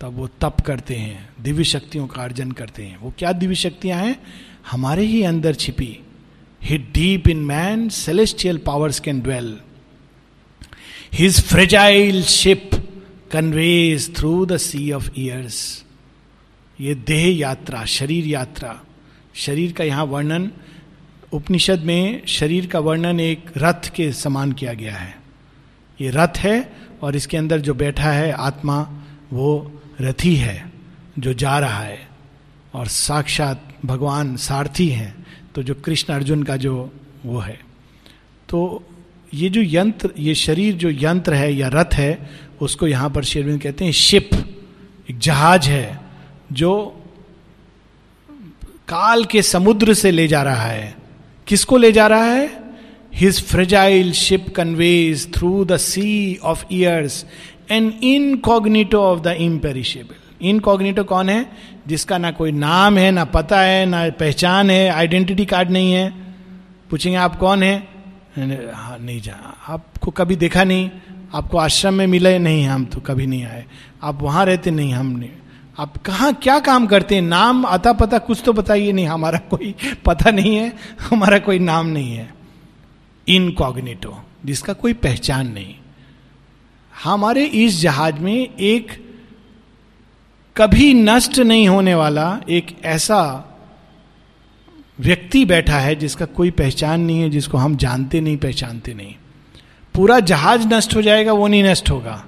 तब 0.00 0.16
वो 0.16 0.26
तप 0.40 0.60
करते 0.60 0.94
हैं, 0.94 1.28
दिव्य 1.40 1.64
शक्तियों 1.64 2.06
का 2.06 2.22
अर्जन 2.22 2.52
करते 2.52 2.82
हैं। 2.82 2.98
वो 2.98 3.12
क्या 3.18 3.32
दिव्य 3.32 3.54
शक्तियाँ 3.54 3.98
हैं? 3.98 4.16
हमारे 4.70 5.04
ही 5.04 5.22
अंदर 5.22 5.54
छिपी। 5.54 5.98
Hid 6.62 6.92
deep 6.92 7.28
in 7.28 7.36
man 7.36 7.88
celestial 7.88 8.58
powers 8.58 9.00
can 9.00 9.20
dwell 9.20 9.56
his 11.14 11.40
fragile 11.42 12.22
ship 12.22 12.70
conveys 13.32 14.16
through 14.16 14.46
the 14.46 14.56
sea 14.56 14.90
of 14.92 15.10
years 15.18 15.84
ये 16.82 16.94
देह 16.94 17.38
यात्रा, 17.38 17.84
शरीर 17.84 18.26
यात्रा। 18.26 18.80
शरीर 19.34 19.72
का 19.72 19.84
यहाँ 19.84 20.04
वर्णन, 20.04 20.50
उपनिषद 21.32 21.80
में 21.80 22.26
शरीर 22.26 22.66
का 22.66 22.78
वर्णन 22.78 23.20
एक 23.20 23.50
रथ 23.56 23.88
के 23.94 24.12
समान 24.12 24.52
किया 24.52 24.72
गया 24.72 24.96
है। 24.96 25.14
ये 26.00 26.10
रथ 26.10 26.38
है 26.38 26.72
और 27.02 27.16
इसके 27.16 27.36
अंदर 27.36 27.60
जो 27.60 27.74
बैठा 27.74 28.10
है 28.10 28.32
आत्मा, 28.32 28.80
वो 29.32 29.80
रथी 30.00 30.34
है, 30.36 30.72
जो 31.18 31.32
जा 31.34 31.58
रहा 31.58 31.78
है। 31.78 32.08
और 32.74 32.86
साक्षात 32.86 33.68
भगवान 33.84 34.36
सारथी 34.36 34.88
हैं 34.88 35.14
तो 35.54 35.62
जो 35.62 35.74
कृष्ण 35.74 36.14
अर्जुन 36.14 36.42
का 36.42 36.56
जो 36.56 36.92
वो 37.26 37.38
है। 37.38 37.58
तो 38.48 38.84
ये 39.34 39.48
जो 39.48 39.62
यंत्र, 39.64 40.10
ये 40.18 40.34
शरीर 40.34 40.74
जो 40.74 40.90
यंत्र 40.90 41.34
है 41.34 41.52
या 41.54 41.68
रथ 41.68 41.94
है, 41.94 42.30
उसको 42.60 42.86
यहाँ 42.86 43.10
पर 43.10 43.24
शेरविंद 43.24 43.60
कहते 43.62 43.84
हैं 43.84 43.92
शिप। 43.92 44.30
एक 45.10 45.18
जहाज़ 45.18 45.68
है 45.68 46.01
जो 46.52 46.72
काल 48.88 49.24
के 49.24 49.42
समुद्र 49.42 49.94
से 49.94 50.10
ले 50.10 50.26
जा 50.28 50.42
रहा 50.42 50.62
है। 50.62 50.94
किसको 51.46 51.76
ले 51.76 51.92
जा 51.92 52.06
रहा 52.06 52.24
है? 52.24 52.50
His 53.14 53.42
fragile 53.42 54.12
ship 54.12 54.46
conveys 54.56 55.32
through 55.34 55.64
the 55.64 55.76
sea 55.76 56.38
of 56.42 56.64
years 56.72 57.24
an 57.70 57.88
incognito 58.02 59.02
of 59.02 59.20
the 59.20 59.36
imperishable 59.40 60.46
incognito 60.48 61.04
कौन 61.04 61.28
है? 61.28 61.46
जिसका 61.86 62.18
ना 62.18 62.30
कोई 62.30 62.52
नाम 62.52 62.98
है, 62.98 63.10
ना 63.10 63.24
पता 63.24 63.60
है, 63.60 63.84
ना 63.86 64.08
पहचान 64.10 64.70
है 64.70 64.88
आइडेंटिटी 64.88 65.44
कार्ड 65.46 65.70
नहीं 65.70 65.92
है। 65.92 66.10
पूछेंगे 66.90 67.18
आप 67.18 67.36
कौन 67.36 67.62
है? 67.62 67.76
हाँ 68.74 68.98
नहीं 69.00 69.20
जा, 69.20 69.36
आपको 69.68 70.10
कभी 70.10 70.36
देखा 70.36 70.64
नहीं? 70.64 70.90
आपको 71.34 71.58
आश्रम 71.58 71.94
में 71.94 72.06
मिले 72.06 72.38
नहीं, 72.38 72.64
हम 72.64 72.84
तो 72.84 73.00
कभी 73.00 73.26
नहीं 73.26 73.44
आए। 73.44 73.64
आप 74.02 74.22
वहाँ 74.22 74.44
रहते 74.46 74.70
नहीं 74.70 74.92
हमने 74.92 75.30
आप 75.78 75.96
कहा, 75.96 76.32
क्या 76.32 76.58
काम 76.58 76.86
करते 76.86 77.14
हैं? 77.14 77.22
नाम, 77.22 77.66
आता 77.66 77.92
पता, 77.92 78.18
कुछ 78.18 78.42
तो 78.44 78.52
बताइए। 78.52 78.92
नहीं, 78.92 79.06
हमारा 79.06 79.38
कोई 79.38 79.74
पता 80.04 80.30
नहीं 80.30 80.56
है। 80.56 80.76
हमारा 81.00 81.38
कोई 81.38 81.58
नाम 81.58 81.86
नहीं 81.86 82.14
है। 82.14 82.34
इनकॉग्निटो, 83.28 84.22
जिसका 84.44 84.72
कोई 84.72 84.92
पहचान 84.92 85.48
नहीं। 85.52 85.74
हमारे 87.04 87.44
इस 87.44 87.80
जहाज़ 87.80 88.14
में 88.14 88.48
एक 88.60 89.14
कभी 90.56 90.94
नष्ट 90.94 91.38
नहीं 91.38 91.68
होने 91.68 91.94
वाला, 91.94 92.40
एक 92.48 92.76
ऐसा 92.84 93.44
व्यक्ति 95.00 95.44
बैठा 95.44 95.78
है, 95.78 95.94
जिसका 95.94 96.24
कोई 96.24 96.50
पहचान 96.50 97.00
नहीं 97.00 97.20
है, 97.20 97.30
जिसको 97.30 97.58
हम 97.58 97.76
जानते 97.76 98.20
नहीं, 98.20 98.36
पहचानते 98.36 98.94
नहीं। 98.94 99.14
पूरा 99.94 100.20
जहाज़ 100.20 100.68
नष्ट 100.68 100.96
हो 100.96 101.02
जाएगा, 101.02 101.32
वो 101.32 101.48
नहीं 101.48 101.64
नष्ट 101.64 101.90
होगा। 101.90 102.24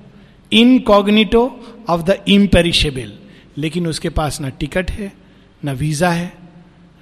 इनकॉग्निटो 0.52 1.60
ऑफ़ 1.88 2.02
द 2.02 2.24
इम्पेरिशेबल 2.28 3.12
लेकिन 3.58 3.86
उसके 3.86 4.08
पास 4.08 4.40
ना 4.40 4.48
टिकट 4.48 4.90
है, 4.90 5.12
ना 5.64 5.72
वीज़ा 5.72 6.10
है, 6.10 6.32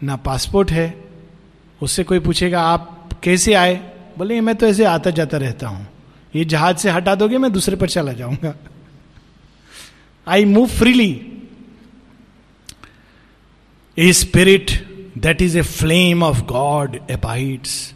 ना 0.03 0.17
पासपोर्ट 0.17 0.71
है। 0.71 0.95
उससे 1.81 2.05
कोई 2.05 2.19
पूछेगा, 2.19 2.62
आप 2.62 3.11
कैसे 3.23 3.55
आए? 3.55 3.75
बोले, 4.19 4.41
मैं 4.41 4.55
तो 4.57 4.67
ऐसे 4.67 4.85
आता 4.85 5.11
जाता 5.11 5.38
रहता 5.38 5.69
हूँ। 5.69 5.87
ये 6.37 6.45
जहाज़ 6.45 6.77
से 6.77 6.91
हटा 6.91 7.15
दोगे, 7.15 7.38
मैं 7.38 7.53
दूसरे 7.53 7.77
पर 7.77 7.88
चला 7.88 8.12
जाऊँगा। 8.12 8.55
I 10.27 10.45
move 10.45 10.67
freely 10.69 11.11
a 13.99 14.12
spirit 14.12 14.71
that 15.19 15.43
is 15.43 15.59
a 15.59 15.62
flame 15.62 16.23
of 16.23 16.43
God 16.43 16.99
abides 17.11 17.95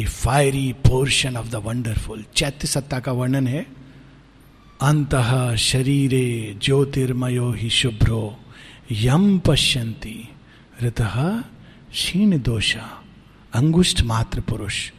a 0.00 0.04
fiery 0.04 0.72
portion 0.72 1.36
of 1.36 1.48
the 1.48 1.54
wonderful 1.64 2.24
चैत्य 2.34 2.68
सत्ता 2.68 3.00
का 3.00 3.12
वर्णन 3.12 3.46
है। 3.46 3.66
अंत 4.82 5.14
शरीरे 5.58 6.56
ज्योतिर्मयो 6.62 7.50
ही 7.52 7.68
शुभ्रो 7.70 8.40
यम 8.92 9.38
पश्यंती 9.38 10.28
ऋत 10.82 11.00
क्षीण 11.00 12.38
दोषा 12.42 13.04
अंगुष्ठ 13.54 14.02
मात्र 14.02 14.40
पुरुष 14.40 14.90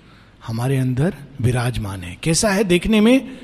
हमारे 0.47 0.77
अंदर 0.77 1.15
विराजमान 1.41 2.03
है। 2.03 2.17
कैसा 2.23 2.49
है 2.49 2.63
देखने 2.63 3.01
में? 3.01 3.39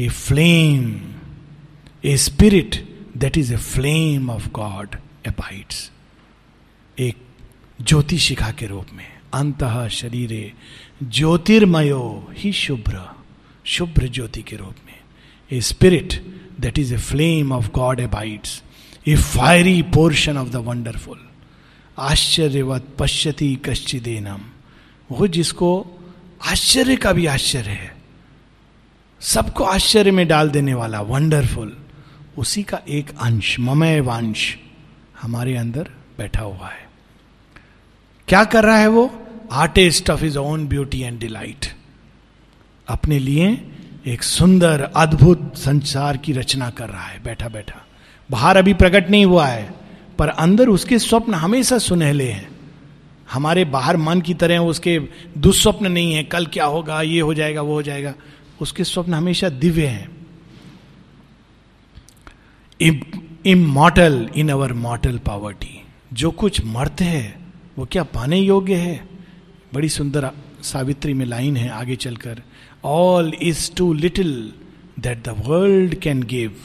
A 0.00 0.08
flame, 0.08 1.00
a 2.04 2.16
spirit 2.16 2.74
that 3.16 3.38
is 3.38 3.54
a 3.54 3.56
flame 3.56 4.30
of 4.30 4.48
God 4.50 4.96
abides 5.28 5.90
एक 6.98 7.16
ज्योति 7.82 8.18
शिखा 8.18 8.50
के 8.50 8.66
रूप 8.66 8.86
में 8.92 9.06
अंत 9.34 9.88
शरीरे 9.90 10.52
ज्योतिर्मयो 11.02 12.32
ही 12.38 12.52
शुभ्र 12.52 13.08
शुभ्र 13.66 14.08
ज्योति 14.08 14.42
के 14.42 14.56
रूप 14.56 14.74
में। 14.83 14.83
A 15.50 15.60
spirit 15.60 16.22
that 16.60 16.78
is 16.78 16.94
a 16.94 16.98
flame 16.98 17.52
of 17.52 17.70
God 17.74 18.00
abides 18.00 18.62
a 19.08 19.16
fiery 19.16 19.80
portion 19.94 20.36
of 20.38 20.48
the 20.48 20.56
wonderful 20.66 21.18
आश्चर्यवत 21.98 22.86
पश्यति 22.98 23.54
कश्चिदेनम। 23.66 24.40
वो 25.10 25.26
जिसको 25.28 25.70
आश्चर्य 26.42 26.96
का 26.96 27.12
भी 27.12 27.26
आश्चर्य 27.26 27.70
है, 27.70 27.94
सबको 29.20 29.64
आश्चर्य 29.64 30.10
में 30.10 30.26
डाल 30.28 30.50
देने 30.50 30.74
वाला 30.74 31.00
वंडरफुल 31.02 31.76
उसी 32.38 32.62
का 32.62 32.80
एक 32.88 33.10
अंश, 33.18 33.58
ममय 33.60 34.00
वंश 34.00 34.56
हमारे 35.20 35.56
अंदर 35.56 35.90
बैठा 36.18 36.42
हुआ 36.42 36.68
है। 36.68 36.88
क्या 38.28 38.44
कर 38.44 38.64
रहा 38.64 38.76
है 38.76 38.88
वो? 38.88 39.10
Artist 39.52 40.10
of 40.10 40.24
his 40.24 40.38
own 40.38 40.66
beauty 40.68 41.00
and 41.00 41.18
delight 41.20 41.66
अपने 42.88 43.18
लिए 43.18 43.54
एक 44.06 44.22
सुंदर, 44.22 44.80
अद्भुत 44.96 45.52
संसार 45.56 46.16
की 46.16 46.32
रचना 46.32 46.70
कर 46.70 46.88
रहा 46.88 47.06
है। 47.06 47.22
बैठा 47.22 47.48
बैठा। 47.48 47.86
बाहर 48.30 48.56
अभी 48.56 48.74
प्रकट 48.74 49.10
नहीं 49.10 49.24
हुआ 49.24 49.46
है, 49.46 49.74
पर 50.18 50.28
अंदर 50.28 50.68
उसके 50.68 50.98
स्वप्न 50.98 51.34
हमेशा 51.34 51.78
सुनहले 51.78 52.28
हैं। 52.28 52.48
हमारे 53.32 53.64
बाहर 53.64 53.96
मन 53.96 54.20
की 54.20 54.34
तरह 54.34 54.58
उसके 54.58 54.98
दुस्वप्न 55.38 55.92
नहीं 55.92 56.14
है, 56.14 56.24
कल 56.24 56.46
क्या 56.46 56.64
होगा, 56.64 57.02
ये 57.02 57.20
हो 57.20 57.34
जाएगा, 57.34 57.62
वो 57.62 57.74
हो 57.74 57.82
जाएगा। 57.82 58.14
उसके 58.60 58.84
स्वप्न 58.84 59.14
हमेशा 59.14 59.48
दिव्य 59.48 59.86
हैं। 59.86 60.26
Immortal 63.46 64.28
in 64.36 64.48
our 64.48 64.72
mortal 64.72 65.18
poverty 65.18 65.82
जो 66.12 66.30
कुछ 66.30 66.64
मर्त 66.64 67.00
है, 67.00 67.38
वो 67.78 67.88
क्या 67.92 68.02
पाने 68.04 68.38
योग्य 68.38 68.74
है? 68.74 69.08
बड़ी 69.74 69.88
सुंदर 69.88 70.30
सावित्री 70.62 71.14
में 71.14 71.26
लाइन 71.26 71.56
है 71.56 71.68
आगे 71.68 71.96
चलकर। 71.96 72.42
All 72.84 73.32
is 73.42 73.74
too 73.74 73.92
little 73.92 74.52
that 74.98 75.22
the 75.22 75.28
world 75.28 75.94
can 75.94 76.22
give 76.22 76.56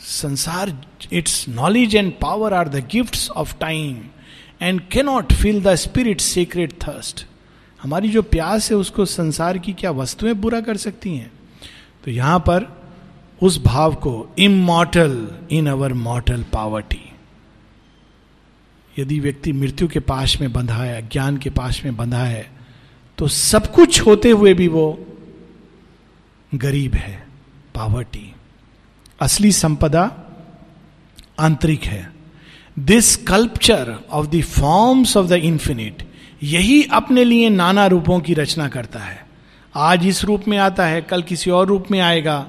संसार 0.00 0.86
its 1.12 1.48
knowledge 1.48 1.96
and 1.96 2.12
power 2.12 2.54
are 2.54 2.68
the 2.68 2.76
gift 2.76 3.30
of 3.30 3.58
time 3.58 4.02
and 4.62 4.80
cannot 4.80 5.32
fill 5.32 5.62
the 5.62 5.74
spirit 5.74 6.20
secret 6.20 6.72
thirst 6.72 7.26
हमारी 7.82 8.08
जो 8.08 8.22
प्यास 8.22 8.70
है, 8.70 8.76
उसको 8.76 9.04
संसार 9.04 9.58
की 9.58 9.72
क्या 9.72 9.90
वस्तुएँ 9.90 10.34
पूरा 10.34 10.60
कर 10.60 10.76
सकती 10.76 11.16
हैं? 11.16 11.32
तो 12.04 12.10
यहाँ 12.10 12.38
पर 12.38 12.82
उस 13.42 13.62
भाव 13.62 13.94
को 13.94 14.34
immortal 14.38 15.28
in 15.50 15.66
our 15.66 15.92
mortal 15.92 16.42
poverty 16.42 17.12
यदि 18.98 19.20
व्यक्ति 19.20 19.52
मृत्यु 19.52 19.88
के 19.88 20.00
पास 20.00 20.40
में 20.40 20.52
बंधा 20.52 20.74
है 20.74 21.08
ज्ञान 21.08 21.36
के 21.36 21.50
पास 21.50 21.82
में 21.84 21.96
बंधा 21.96 22.24
है 22.24 22.55
तो 23.18 23.28
सब 23.28 23.72
कुछ 23.72 24.00
होते 24.00 24.30
हुए 24.30 24.54
भी 24.54 24.68
वो 24.68 25.06
गरीब 26.54 26.94
है, 26.94 27.26
पावर्टी। 27.74 28.34
असली 29.20 29.52
संपदा 29.52 30.02
आंतरिक 31.40 31.84
है। 31.84 32.12
This 32.78 33.16
sculpture 33.16 33.94
of 34.10 34.26
the 34.26 34.42
forms 34.42 35.16
of 35.16 35.26
the 35.26 35.32
infinite 35.32 36.02
यही 36.42 36.82
अपने 36.84 37.24
लिए 37.24 37.48
नाना 37.48 37.86
रूपों 37.86 38.20
की 38.20 38.34
रचना 38.34 38.68
करता 38.68 38.98
है। 38.98 39.26
आज 39.74 40.06
इस 40.06 40.24
रूप 40.24 40.48
में 40.48 40.58
आता 40.58 40.86
है, 40.86 41.02
कल 41.02 41.22
किसी 41.22 41.50
और 41.50 41.66
रूप 41.66 41.86
में 41.90 42.00
आएगा। 42.00 42.48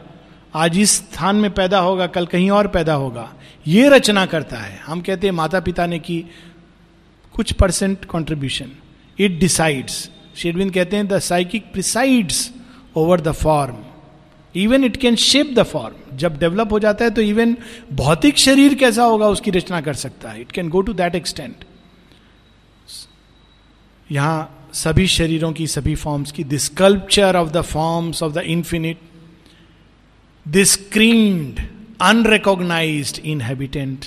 आज 0.56 0.80
इस 0.80 0.92
स्थान 0.92 1.36
में 1.36 1.54
पैदा 1.54 1.80
होगा, 1.80 2.08
कल 2.08 2.26
कहीं 2.26 2.52
और 2.52 2.68
पैदा 2.68 2.94
होगा। 2.94 3.34
ये 3.68 3.90
रचना 3.90 4.26
करता 4.26 4.58
है। 4.58 4.80
हम 4.86 5.02
कहते 5.02 5.28
हैं 5.28 5.32
माता 5.32 5.60
पिता 5.60 5.86
ने 5.86 6.00
की 6.00 6.26
कुछ 7.34 7.52
परसेंट 7.52 8.06
कंट्रीब्यूशन 8.06 8.72
इट 9.20 9.40
डिसाइड्स 9.40 10.10
शेडविन 10.38 10.70
कहते 10.70 10.96
हैं 10.96 11.08
the 11.08 11.20
psychic 11.20 11.72
presides 11.72 12.52
over 12.96 13.22
the 13.22 13.32
form 13.32 13.78
even 14.56 14.84
it 14.84 14.98
can 14.98 15.16
shape 15.16 15.54
the 15.56 15.64
form 15.64 16.18
जब 16.18 16.38
डेवलप 16.40 16.72
हो 16.72 16.80
जाता 16.80 17.06
है 17.06 17.12
तो 17.12 17.22
इवन 17.22 17.58
भौतिक 17.94 18.38
शरीर 18.38 18.76
कैसा 18.76 19.04
होगा 19.04 19.28
उसकी 19.28 19.52
रचना 19.52 19.82
कर 19.82 19.94
सकता 19.94 20.30
है। 20.30 20.42
It 20.42 20.52
can 20.52 20.70
go 20.70 20.82
to 20.82 20.94
that 20.94 21.16
extent 21.16 21.66
यहाँ 24.12 24.70
सभी 24.74 25.08
शरीरों 25.08 25.52
की, 25.54 25.68
सभी 25.68 25.96
फॉर्म्स 25.96 26.32
की 26.32 26.44
this 26.44 26.70
sculpture 26.70 27.36
of 27.36 27.50
the 27.50 27.62
forms 27.62 28.24
of 28.24 28.34
the 28.34 28.38
infinite 28.38 28.98
this 30.48 30.76
screened 30.76 31.62
unrecognised 32.02 33.22
inhabitant 33.26 34.06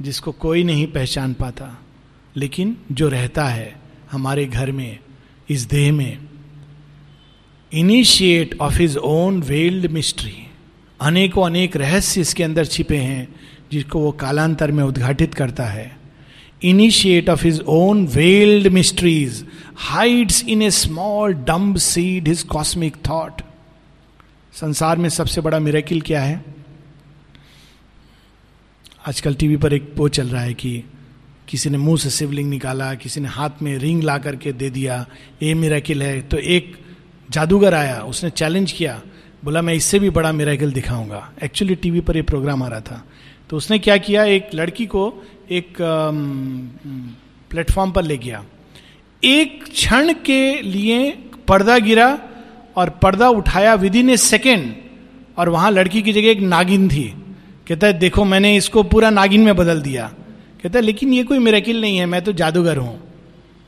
जिसको 0.00 0.32
कोई 0.32 0.64
नहीं 0.64 0.86
पहचान 0.86 1.32
पाता, 1.34 1.78
लेकिन 2.36 2.76
जो 2.92 3.08
रहता 3.08 3.44
है 3.44 3.74
हमारे 4.10 4.46
घर 4.46 4.70
में 4.72 4.98
इस 5.50 5.62
देह 5.62 5.92
में 5.92 6.18
initiate 7.72 8.56
of 8.60 8.78
his 8.78 8.96
own 8.96 9.40
veiled 9.42 9.86
mystery 9.86 10.36
अनेकों 11.00 11.46
अनेक 11.46 11.76
रहस्य 11.76 12.20
इसके 12.20 12.42
अंदर 12.42 12.66
छिपे 12.66 12.96
हैं, 12.96 13.28
जिसको 13.72 13.98
वो 13.98 14.10
कालांतर 14.12 14.72
में 14.72 14.84
उद्घाटित 14.84 15.34
करता 15.34 15.64
है। 15.64 15.96
Initiate 16.62 17.28
of 17.28 17.44
his 17.44 17.60
own 17.60 18.06
veiled 18.06 18.66
mysteries 18.66 19.44
hides 19.76 20.44
in 20.44 20.62
a 20.62 20.70
small 20.70 21.32
dumb 21.32 21.76
seed 21.76 22.28
his 22.28 22.42
cosmic 22.42 22.96
thought 23.08 23.42
संसार 24.54 24.96
में 24.96 25.08
सबसे 25.08 25.40
बड़ा 25.40 25.58
मिरेकिल 25.58 26.00
क्या 26.00 26.22
है? 26.22 26.44
आजकल 29.08 29.34
टीवी 29.34 29.56
पर 29.56 29.72
एक 29.72 29.92
वो 29.96 30.08
चल 30.08 30.28
रहा 30.28 30.42
है 30.42 30.54
कि 30.54 30.82
किसी 31.50 31.70
ने 31.70 31.78
मुँह 31.78 31.96
से 31.98 32.10
शिवलिंग 32.10 32.50
निकाला, 32.50 32.94
किसी 32.94 33.20
ने 33.20 33.28
हाथ 33.28 33.62
में 33.62 33.78
रिंग 33.78 34.02
ला 34.02 34.18
करके 34.18 34.52
दे 34.52 34.70
दिया, 34.70 35.06
ये 35.42 35.54
मेराकिल 35.54 36.02
है। 36.02 36.20
तो 36.20 36.36
एक 36.36 36.76
जादूगर 37.30 37.74
आया, 37.74 38.00
उसने 38.00 38.30
चैलेंज 38.30 38.72
किया, 38.72 39.00
बोला, 39.44 39.62
मैं 39.62 39.74
इससे 39.74 39.98
भी 39.98 40.10
बड़ा 40.10 40.32
मेराकिल 40.32 40.72
दिखाऊँगा। 40.72 41.32
एक्चुअली 41.42 41.74
टीवी 41.74 42.00
पर 42.00 42.16
ये 42.16 42.22
प्रोग्राम 42.22 42.62
आ 42.62 42.68
रहा 42.68 42.80
था। 42.80 43.04
तो 43.50 43.56
उसने 43.56 43.78
क्या 43.78 43.96
किया, 43.96 44.24
एक 44.24 44.50
लड़की 44.54 44.86
को 44.86 45.22
एक 45.50 45.76
प्लेटफॉर्म 47.50 47.90
पर 47.90 48.02
ले 48.02 48.16
गया। 48.18 48.44
एक 49.24 49.64
क्षण 49.64 50.12
के 50.12 50.62
लिए 50.62 51.10
पर्दा 51.48 51.78
गिरा 51.78 52.18
और 52.76 52.90
पर्दा 52.90 53.28
उठाया 53.28 53.74
विद 53.74 53.96
इन 53.96 54.10
ए 54.10 54.16
सेकेंड 54.16 54.74
और 55.38 55.48
वहाँ 55.48 55.70
लड़की 55.70 56.02
की 56.02 56.12
जगह 56.12 56.30
एक 56.30 56.40
नागिन 56.40 56.88
थी। 56.88 57.04
कहता 57.68 57.86
है, 57.86 57.92
देखो, 57.92 58.24
मैंने 58.24 58.56
इसको 58.56 58.82
पूरा 58.82 59.10
नागिन 59.10 59.40
में 59.40 59.56
बदल 59.56 59.80
दिया। 59.80 60.12
कहता 60.62 60.78
है, 60.78 60.84
लेकिन 60.84 61.12
ये 61.12 61.24
कोई 61.24 61.38
मेरेकिल 61.38 61.80
नहीं 61.80 61.98
है, 61.98 62.06
मैं 62.06 62.22
तो 62.22 62.32
जादूगर 62.32 62.76
हूँ। 62.76 63.00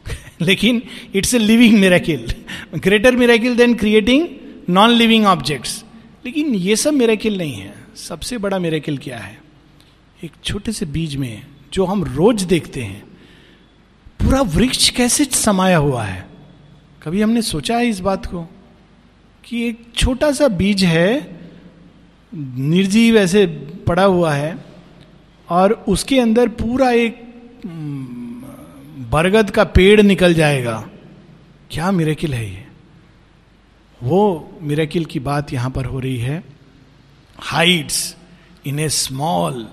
लेकिन 0.43 0.83
it's 1.15 1.35
a 1.35 1.39
living 1.39 1.79
miracle 1.79 2.35
greater 2.77 3.17
miracle 3.17 3.57
than 3.57 3.75
creating 3.75 4.29
non 4.71 4.91
living 4.91 5.27
objects 5.27 5.85
लेकिन 6.25 6.55
ये 6.55 6.77
सब 6.77 6.93
मेरेकिल 6.93 7.39
नहीं 7.39 7.53
है। 7.53 7.75
सबसे 7.97 8.39
बड़ा 8.39 8.59
मेरेकिल 8.59 8.99
क्या 8.99 9.19
है? 9.19 9.43
एक 10.25 10.33
छोटे 10.45 10.73
से 10.73 10.87
बीज 10.87 11.17
में 11.17 11.43
जो 11.73 11.85
हम 11.85 12.05
रोज 12.05 12.43
देखते 12.43 12.83
हैं। 12.83 13.05
पूरा 14.07 14.41
वृक्ष 14.41 14.91
कैसे 14.91 15.25
समाया 15.25 15.77
हुआ 15.77 16.05
है? 16.05 16.29
कभी 17.03 17.23
हमने 17.23 17.43
सोचा 17.43 17.79
है 17.79 17.87
इस 17.87 18.01
बात 18.01 18.27
को? 18.27 18.51
कि 19.45 19.69
एक 19.69 19.87
छोटा 19.97 20.33
सा 20.33 20.49
बीज 20.49 20.85
है, 20.85 21.41
निर्जीव 22.57 23.17
ऐसे 23.17 23.47
पड़ा 23.87 24.05
हुआ 24.05 24.35
है। 24.35 24.72
और 25.49 25.73
उसके 25.89 26.19
अंदर 26.21 26.49
पूरा 26.49 26.91
एक 26.91 27.21
बरगद 29.13 29.51
का 29.51 29.65
पेड़ 29.65 30.01
निकल 30.03 30.35
जाएगा। 30.35 30.79
क्या 31.71 31.91
मिरेकिल 31.91 32.35
है 32.35 32.45
ये? 32.51 32.67
वो 34.01 34.51
मिरेकिल 34.63 35.05
की 35.05 35.19
बात 35.21 35.53
यहाँ 35.53 35.71
पर 35.71 35.85
हो 35.85 36.01
रही 36.01 36.17
है। 36.17 36.43
Hides 37.41 38.17
in 38.67 38.79
a 38.79 38.89
small 38.89 39.67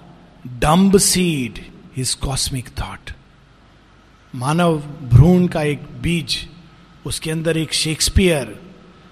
dumb 0.60 0.98
seed 0.98 1.60
his 1.98 2.14
cosmic 2.14 2.70
thought 2.80 3.12
मानव 4.34 4.78
भ्रूण 5.04 5.48
का 5.48 5.64
एक 5.64 5.82
बीज, 6.02 6.38
उसके 7.06 7.32
अंदर 7.32 7.58
एक 7.58 7.74
शेक्सपियर 7.74 8.60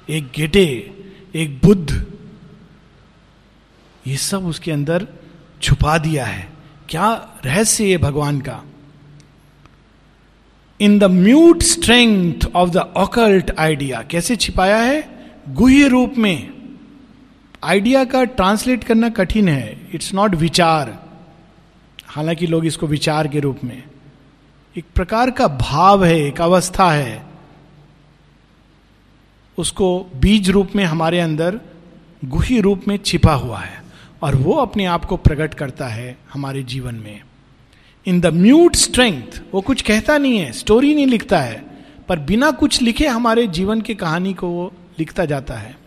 एक 0.09 0.27
गेटे 0.35 0.65
एक 1.35 1.57
बुद्ध, 1.63 2.05
ये 4.07 4.17
सब 4.17 4.45
उसके 4.45 4.71
अंदर 4.71 5.07
छुपा 5.61 5.97
दिया 5.97 6.25
है। 6.25 6.49
क्या 6.89 7.29
रहस्य 7.45 7.91
है 7.91 7.97
भगवान 7.97 8.41
का? 8.41 8.63
In 10.81 10.99
the 10.99 11.03
mute 11.03 11.61
strength 11.61 12.33
of 12.55 12.69
the 12.69 12.77
occult 12.77 13.51
idea 13.59 14.01
कैसे 14.01 14.35
छिपाया 14.35 14.77
है? 14.77 15.29
गुह्य 15.49 15.87
रूप 15.87 16.13
में। 16.17 16.53
आइडिया 17.63 18.03
का 18.03 18.23
ट्रांसलेट 18.23 18.83
करना 18.83 19.09
कठिन 19.09 19.49
है। 19.49 19.89
इट्स 19.93 20.13
नॉट 20.13 20.35
विचार। 20.35 21.05
हालाँकि 22.05 22.47
लोग 22.47 22.65
इसको 22.65 22.87
विचार 22.87 23.27
के 23.27 23.39
रूप 23.39 23.59
में। 23.63 23.83
एक 24.77 24.85
प्रकार 24.95 25.31
का 25.31 25.47
भाव 25.47 26.05
है, 26.05 26.19
एक 26.19 26.41
अवस्था 26.41 26.91
है। 26.91 27.25
उसको 29.57 30.07
बीज 30.15 30.49
रूप 30.49 30.69
में 30.75 30.85
हमारे 30.85 31.19
अंदर 31.19 31.59
गुही 32.25 32.61
रूप 32.61 32.81
में 32.87 32.99
छिपा 33.05 33.33
हुआ 33.33 33.59
है। 33.59 33.86
और 34.21 34.35
वो 34.35 34.53
अपने 34.53 34.85
आप 34.85 35.05
को 35.05 35.17
प्रकट 35.17 35.53
करता 35.53 35.87
है 35.87 36.17
हमारे 36.33 36.63
जीवन 36.63 36.95
में। 36.95 37.21
इन 38.05 38.19
द 38.19 38.25
म्यूट 38.25 38.75
स्ट्रेंथ 38.75 39.41
वो 39.53 39.61
कुछ 39.61 39.81
कहता 39.81 40.17
नहीं 40.17 40.37
है 40.37 40.51
स्टोरी 40.51 40.95
नहीं 40.95 41.07
लिखता 41.07 41.39
है, 41.39 41.63
पर 42.07 42.19
बिना 42.19 42.51
कुछ 42.51 42.81
लिखे 42.81 43.07
हमारे 43.07 43.47
जीवन 43.47 43.81
की 43.81 43.95
कहानी 43.95 44.33
को 44.33 44.47
वो 44.47 44.73
लिखता 44.99 45.25
जाता 45.25 45.53
है। 45.53 45.77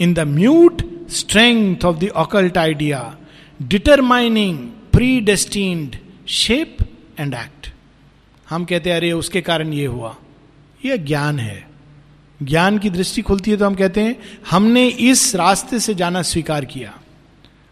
In 0.00 0.14
the 0.14 0.20
mute 0.20 0.82
strength 1.10 1.84
of 1.84 1.96
the 1.96 2.08
occult 2.08 2.58
idea 2.58 3.16
determining 3.62 4.58
predestined 5.20 5.96
shape 6.28 6.76
and 7.18 7.34
act 7.34 7.72
हम 8.50 8.64
कहते 8.64 8.90
हैं, 8.90 8.96
अरे, 8.96 9.12
उसके 9.12 9.40
कारण 9.40 9.72
ये 9.72 9.86
हुआ। 9.86 10.16
यह 10.84 10.96
ज्ञान 10.96 11.38
है। 11.38 11.68
ज्ञान 12.42 12.78
की 12.78 12.90
दृष्टि 12.90 13.22
खुलती 13.22 13.50
है 13.50 13.56
तो 13.56 13.66
हम 13.66 13.74
कहते 13.74 14.00
हैं, 14.00 14.16
हमने 14.50 14.88
इस 14.88 15.34
रास्ते 15.34 15.80
से 15.80 15.94
जाना 15.94 16.22
स्वीकार 16.22 16.64
किया। 16.64 16.98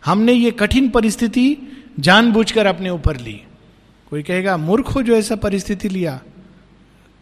हमने 0.05 0.33
ये 0.33 0.51
कठिन 0.51 0.89
परिस्थिति 0.91 1.59
जानबूझकर 2.01 2.67
अपने 2.67 2.91
ऊपर 2.91 3.17
ली। 3.17 3.43
कोई 4.11 4.23
कहेगा, 4.23 4.57
मूर्ख 4.57 4.87
हो 4.87 5.03
जो 5.03 5.15
ऐसा 5.15 5.37
परिस्थिति 5.37 5.89
लिया? 5.89 6.21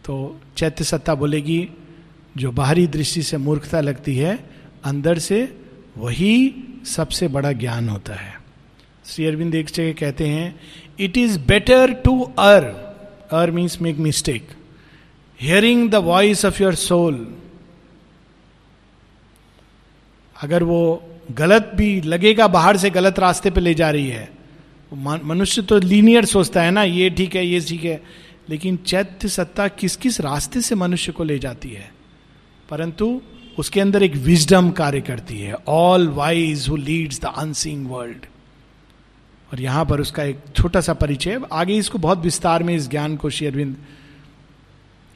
तो 0.05 0.41
चैत्य 0.57 0.83
सत्ता 0.83 1.15
बोलेगी, 1.15 1.69
जो 2.37 2.51
बाहरी 2.51 2.87
दृष्टि 2.87 3.23
से 3.23 3.37
मूर्खता 3.37 3.81
लगती 3.81 4.15
है, 4.15 4.49
अंदर 4.83 5.19
से 5.19 5.57
वही 5.97 6.55
सबसे 6.85 7.27
बड़ा 7.27 7.51
ज्ञान 7.51 7.89
होता 7.89 8.13
है। 8.13 8.41
श्री 9.05 9.25
अरविंद 9.25 9.55
एक 9.55 9.65
जगह 9.65 9.93
कहते 9.93 10.27
हैं 10.27 10.59
it 10.99 11.17
is 11.17 11.39
better 11.39 11.93
to 11.93 12.21
err 12.21 12.63
err 13.31 13.51
means 13.51 13.81
make 13.81 13.97
mistake 13.97 14.47
hearing 15.41 15.89
the 15.89 15.95
voice 15.95 16.45
of 16.45 16.63
your 16.63 16.75
soul 16.75 17.35
अगर 20.41 20.63
वो 20.63 21.03
गलत 21.31 21.71
भी 21.75 22.01
लगेगा, 22.01 22.47
बाहर 22.47 22.77
से 22.77 22.89
गलत 22.89 23.19
रास्ते 23.19 23.51
पे 23.51 23.61
ले 23.61 23.73
जा 23.73 23.89
रही 23.91 24.07
है 24.07 24.29
मनुष्य 24.93 25.61
तो 25.61 25.77
लीनियर 25.79 26.25
सोचता 26.25 26.61
है 26.61 26.71
ना, 26.71 26.83
ये 26.83 27.09
ठीक 27.09 27.35
है, 27.35 27.45
ये 27.45 27.59
ठीक 27.61 27.83
है। 27.83 28.01
लेकिन 28.49 28.75
चैत्य 28.77 29.27
सत्ता 29.27 29.67
किस 29.67 29.95
किस 29.95 30.19
रास्ते 30.21 30.61
से 30.61 30.75
मनुष्य 30.75 31.11
को 31.11 31.23
ले 31.23 31.37
जाती 31.39 31.69
है? 31.69 31.91
परंतु 32.69 33.21
उसके 33.57 33.81
अंदर 33.81 34.03
एक 34.03 34.15
विजडम 34.15 34.69
कार्य 34.71 35.01
करती 35.01 35.39
है 35.39 35.55
all 35.67 36.07
wise 36.07 36.67
who 36.69 36.75
leads 36.75 37.21
the 37.21 37.25
unseeing 37.37 37.89
world 37.89 38.25
और 39.53 39.61
यहाँ 39.61 39.85
पर 39.85 40.01
उसका 40.01 40.23
एक 40.23 40.39
छोटा 40.57 40.81
सा 40.81 40.93
परिचय, 40.93 41.39
आगे 41.51 41.75
इसको 41.75 41.97
बहुत 41.97 42.23
विस्तार 42.23 42.63
में 42.63 42.75
इस 42.75 42.89
ज्ञान 42.89 43.15
को 43.15 43.29
श्री 43.29 43.47
अरविंद 43.47 43.75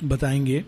बताएँगे। 0.03 0.63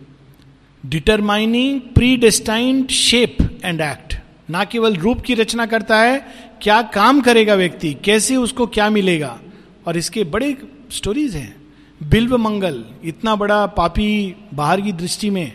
Determining 0.84 1.80
predestined 2.16 2.88
shape 2.88 3.36
and 3.64 3.80
act 3.80 4.20
ना 4.50 4.64
केवल 4.64 4.96
रूप 4.96 5.20
की 5.20 5.34
रचना 5.34 5.66
करता 5.66 6.00
है, 6.00 6.26
क्या 6.62 6.82
काम 6.82 7.20
करेगा 7.20 7.54
व्यक्ति, 7.54 7.94
कैसे 7.94 8.36
उसको 8.36 8.66
क्या 8.66 8.90
मिलेगा? 8.90 9.40
और 9.86 9.96
इसके 9.96 10.24
बड़े 10.24 10.56
स्टोरीज 10.90 11.36
हैं। 11.36 11.64
बिल्व 12.02 12.38
मंगल, 12.38 12.84
इतना 13.04 13.36
बड़ा 13.36 13.66
पापी 13.66 14.36
बाहर 14.54 14.80
की 14.80 14.92
दृष्टि 14.92 15.30
में। 15.30 15.52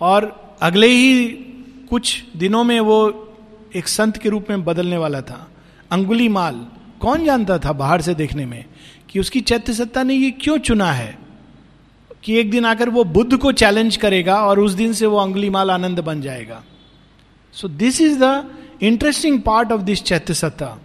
और 0.00 0.44
अगले 0.62 0.86
ही 0.86 1.28
कुछ 1.90 2.24
दिनों 2.36 2.64
में 2.64 2.80
वो 2.80 3.20
एक 3.76 3.88
संत 3.88 4.16
के 4.16 4.28
रूप 4.28 4.46
में 4.50 4.64
बदलने 4.64 4.96
वाला 4.96 5.20
था। 5.20 5.50
अंगुली 5.90 6.28
माल, 6.28 6.66
कौन 7.00 7.24
जानता 7.24 7.58
था 7.58 7.72
बाहर 7.72 8.00
से 8.00 8.14
देखने 8.14 8.46
में 8.46 8.64
कि 9.10 9.20
उसकी 9.20 9.40
चैत्य 9.40 9.72
सत्ता 9.72 10.02
ने 10.02 10.14
ये 10.14 10.30
क्यों 10.30 10.58
चुना 10.58 10.92
है? 10.92 11.18
कि 12.24 12.36
एक 12.36 12.50
दिन 12.50 12.64
आकर 12.64 12.88
वो 12.88 13.04
बुद्ध 13.04 13.36
को 13.36 13.52
चैलेंज 13.52 13.96
करेगा 13.96 14.36
और 14.36 14.60
उस 14.60 14.72
दिन 14.72 14.92
से 14.92 15.06
वो 15.06 15.16
अंगुली 15.16 15.50
माल 15.50 15.70
आनंद 15.70 16.00
बन 16.00 16.20
जाएगा। 16.20 16.62
This 17.62 18.00
is 18.00 18.18
the 18.22 18.54
interesting 18.82 19.42
part 19.42 19.72
of 19.72 19.82
this 19.82 20.02
चैत्य 20.02 20.34
सत्ता 20.34 20.78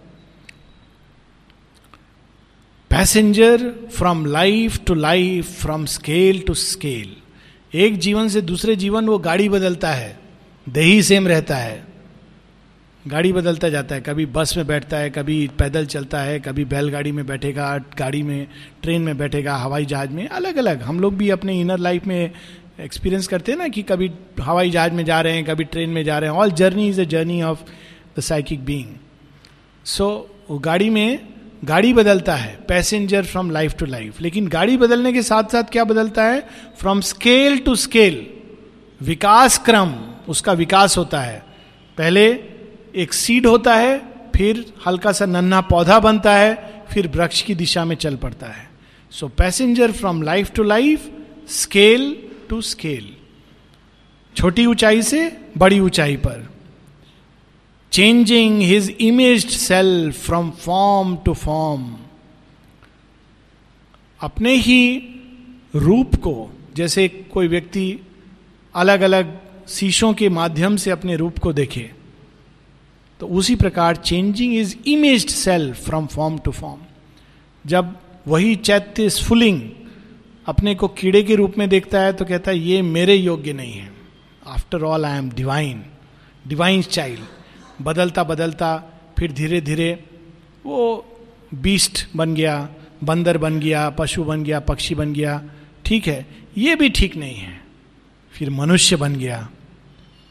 passenger 2.90 3.74
from 3.94 4.26
life 4.26 4.84
to 4.84 4.94
life 4.94 5.60
from 5.60 5.84
scale 5.84 6.40
to 6.40 6.54
scale 6.54 7.16
एक 7.74 7.98
जीवन 7.98 8.28
से 8.28 8.40
दूसरे 8.40 8.76
जीवन 8.76 9.06
वो 9.06 9.18
गाड़ी 9.18 9.48
बदलता 9.48 9.90
है। 9.90 10.20
दही 10.68 11.02
सेम 11.02 11.28
रहता 11.28 11.56
है। 11.56 11.86
गाड़ी 13.06 13.32
बदलता 13.32 13.68
जाता 13.68 13.94
है। 13.94 14.00
कभी 14.00 14.26
बस 14.26 14.56
में 14.56 14.66
बैठता 14.66 14.96
है, 14.96 15.10
कभी 15.10 15.50
पैदल 15.58 15.86
चलता 15.86 16.20
है, 16.20 16.40
कभी 16.40 16.64
बैलगाड़ी 16.64 17.12
में 17.12 17.26
बैठेगा, 17.26 17.78
गाड़ी 17.78 18.22
में, 18.22 18.46
ट्रेन 18.82 19.02
में 19.02 19.18
बैठेगा, 19.18 19.56
हवाई 19.56 19.84
जहाज़ 19.84 20.10
में 20.10 20.28
अलग 20.28 20.56
अलग 20.56 20.82
हम 20.82 21.00
लोग 21.00 21.16
भी 21.16 21.30
अपने 21.30 21.60
इनर 21.60 21.78
लाइफ 21.78 22.06
में 22.06 22.30
एक्सपीरियंस 22.80 23.26
करते 23.26 23.52
हैं 23.52 23.58
ना 23.58 23.68
कि 23.68 23.82
कभी 23.82 24.10
हवाई 24.40 24.70
जहाज़ 24.70 24.92
में 24.92 25.04
जा 25.04 25.20
रहे 25.20 25.34
हैं, 25.34 25.44
कभी 25.44 25.64
ट्रेन 25.64 25.90
में 25.90 26.04
जा 26.04 26.18
रहे 26.18 26.30
हैं। 26.30 26.36
All 26.36 26.50
journey 26.50 26.88
is 26.88 27.00
a 27.00 27.04
journey 27.04 27.42
of 27.42 27.62
the 28.18 28.20
psychic 28.20 28.64
being 28.64 28.94
so 29.84 30.06
वो 30.50 30.58
गाड़ी 30.58 30.90
में 30.90 31.28
गाड़ी 31.64 31.92
बदलता 31.92 32.34
है 32.34 32.58
passenger 32.68 33.24
from 33.24 33.50
life 33.50 33.74
to 33.78 33.86
life 33.86 34.20
लेकिन 34.20 34.46
गाड़ी 34.48 34.76
बदलने 34.76 35.12
के 35.12 35.22
साथ 35.22 35.52
साथ 35.52 35.62
क्या 35.62 35.84
बदलता 35.84 36.24
है? 36.24 36.40
फ्रॉम 36.78 37.00
स्केल 37.00 37.58
टू 37.58 37.74
स्केल 37.76 38.26
विकास 39.02 39.58
क्रम, 39.58 39.94
उसका 40.28 40.52
विकास 40.52 40.96
होता 40.98 41.20
है। 41.20 41.38
पहले 41.98 42.26
एक 42.96 43.12
सीड 43.12 43.46
होता 43.46 43.74
है, 43.74 43.98
फिर 44.36 44.64
हल्का 44.86 45.12
सा 45.12 45.26
नन्हा 45.26 45.60
पौधा 45.60 45.98
बनता 46.00 46.34
है, 46.34 46.84
फिर 46.92 47.08
वृक्ष 47.08 47.42
की 47.42 47.54
दिशा 47.54 47.84
में 47.84 47.96
चल 47.96 48.16
पड़ता 48.16 48.46
है। 48.46 48.68
So 49.10 49.28
passenger 49.28 49.92
from 49.92 50.22
life 50.22 50.52
to 50.52 50.62
life 50.62 51.10
scale 51.48 52.29
to 52.50 52.60
scale, 52.60 53.16
छोटी 54.36 54.66
ऊंचाई 54.66 55.02
से 55.02 55.38
बड़ी 55.58 55.80
ऊंचाई 55.80 56.16
पर 56.16 56.48
changing 57.92 58.60
his 58.62 58.96
image 59.00 59.46
self 59.50 60.26
from 60.26 60.50
form 60.50 61.16
to 61.16 61.34
form 61.34 61.96
अपने 64.20 64.54
ही 64.54 64.82
रूप 65.74 66.14
को, 66.14 66.50
जैसे 66.76 67.08
कोई 67.08 67.48
व्यक्ति 67.48 68.00
अलग 68.74 69.00
अलग 69.00 69.38
शीशों 69.68 70.14
के 70.14 70.28
माध्यम 70.28 70.76
से 70.76 70.90
अपने 70.90 71.16
रूप 71.16 71.38
को 71.38 71.52
देखे 71.52 71.90
तो 73.20 73.26
उसी 73.28 73.54
प्रकार 73.56 73.96
changing 73.96 74.54
his 74.54 74.76
image 74.86 75.30
self 75.30 75.84
from 75.84 76.06
form 76.06 76.38
to 76.38 76.50
form 76.50 76.80
जब 77.66 77.96
वही 78.28 78.56
चैत्य 78.56 79.10
स्फुलिंग 79.10 79.60
अपने 80.50 80.74
को 80.74 80.88
कीड़े 80.90 81.22
के 81.22 81.34
रूप 81.34 81.58
में 81.58 81.68
देखता 81.68 82.00
है 82.00 82.12
तो 82.12 82.24
कहता 82.24 82.50
है, 82.50 82.58
ये 82.58 82.82
मेरे 82.82 83.14
योग्य 83.14 83.52
नहीं 83.52 83.72
है। 83.72 83.90
After 84.46 84.82
all 84.82 85.04
I 85.04 85.18
am 85.18 85.30
divine 85.30 85.82
divine 86.44 86.82
child 86.82 87.84
बदलता 87.84 88.24
बदलता, 88.24 88.76
फिर 89.18 89.32
धीरे 89.32 89.60
धीरे 89.60 89.92
वो 90.66 91.06
बीस्ट 91.54 92.06
बन 92.16 92.34
गया, 92.34 92.68
बंदर 93.04 93.38
बन 93.38 93.58
गया, 93.60 93.88
पशु 93.90 94.24
बन 94.24 94.42
गया, 94.44 94.60
पक्षी 94.60 94.94
बन 94.94 95.12
गया। 95.12 95.42
ठीक 95.84 96.06
है, 96.06 96.26
ये 96.58 96.74
भी 96.76 96.88
ठीक 96.88 97.16
नहीं 97.16 97.36
है। 97.36 97.60
फिर 98.34 98.50
मनुष्य 98.50 98.96
बन 98.96 99.14
गया। 99.14 99.48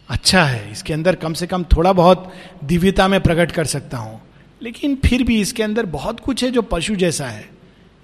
अच्छा 0.09 0.43
है, 0.43 0.71
इसके 0.71 0.93
अंदर 0.93 1.15
कम 1.15 1.33
से 1.33 1.47
कम 1.47 1.63
थोड़ा 1.63 1.93
बहुत 1.93 2.31
दिव्यता 2.63 3.07
में 3.07 3.19
प्रकट 3.21 3.51
कर 3.51 3.65
सकता 3.65 3.97
हूँ। 3.97 4.21
लेकिन 4.61 4.95
फिर 5.05 5.23
भी 5.23 5.39
इसके 5.41 5.63
अंदर 5.63 5.85
बहुत 5.85 6.19
कुछ 6.19 6.43
है 6.43 6.49
जो 6.51 6.61
पशु 6.61 6.95
जैसा 6.95 7.27
है। 7.27 7.49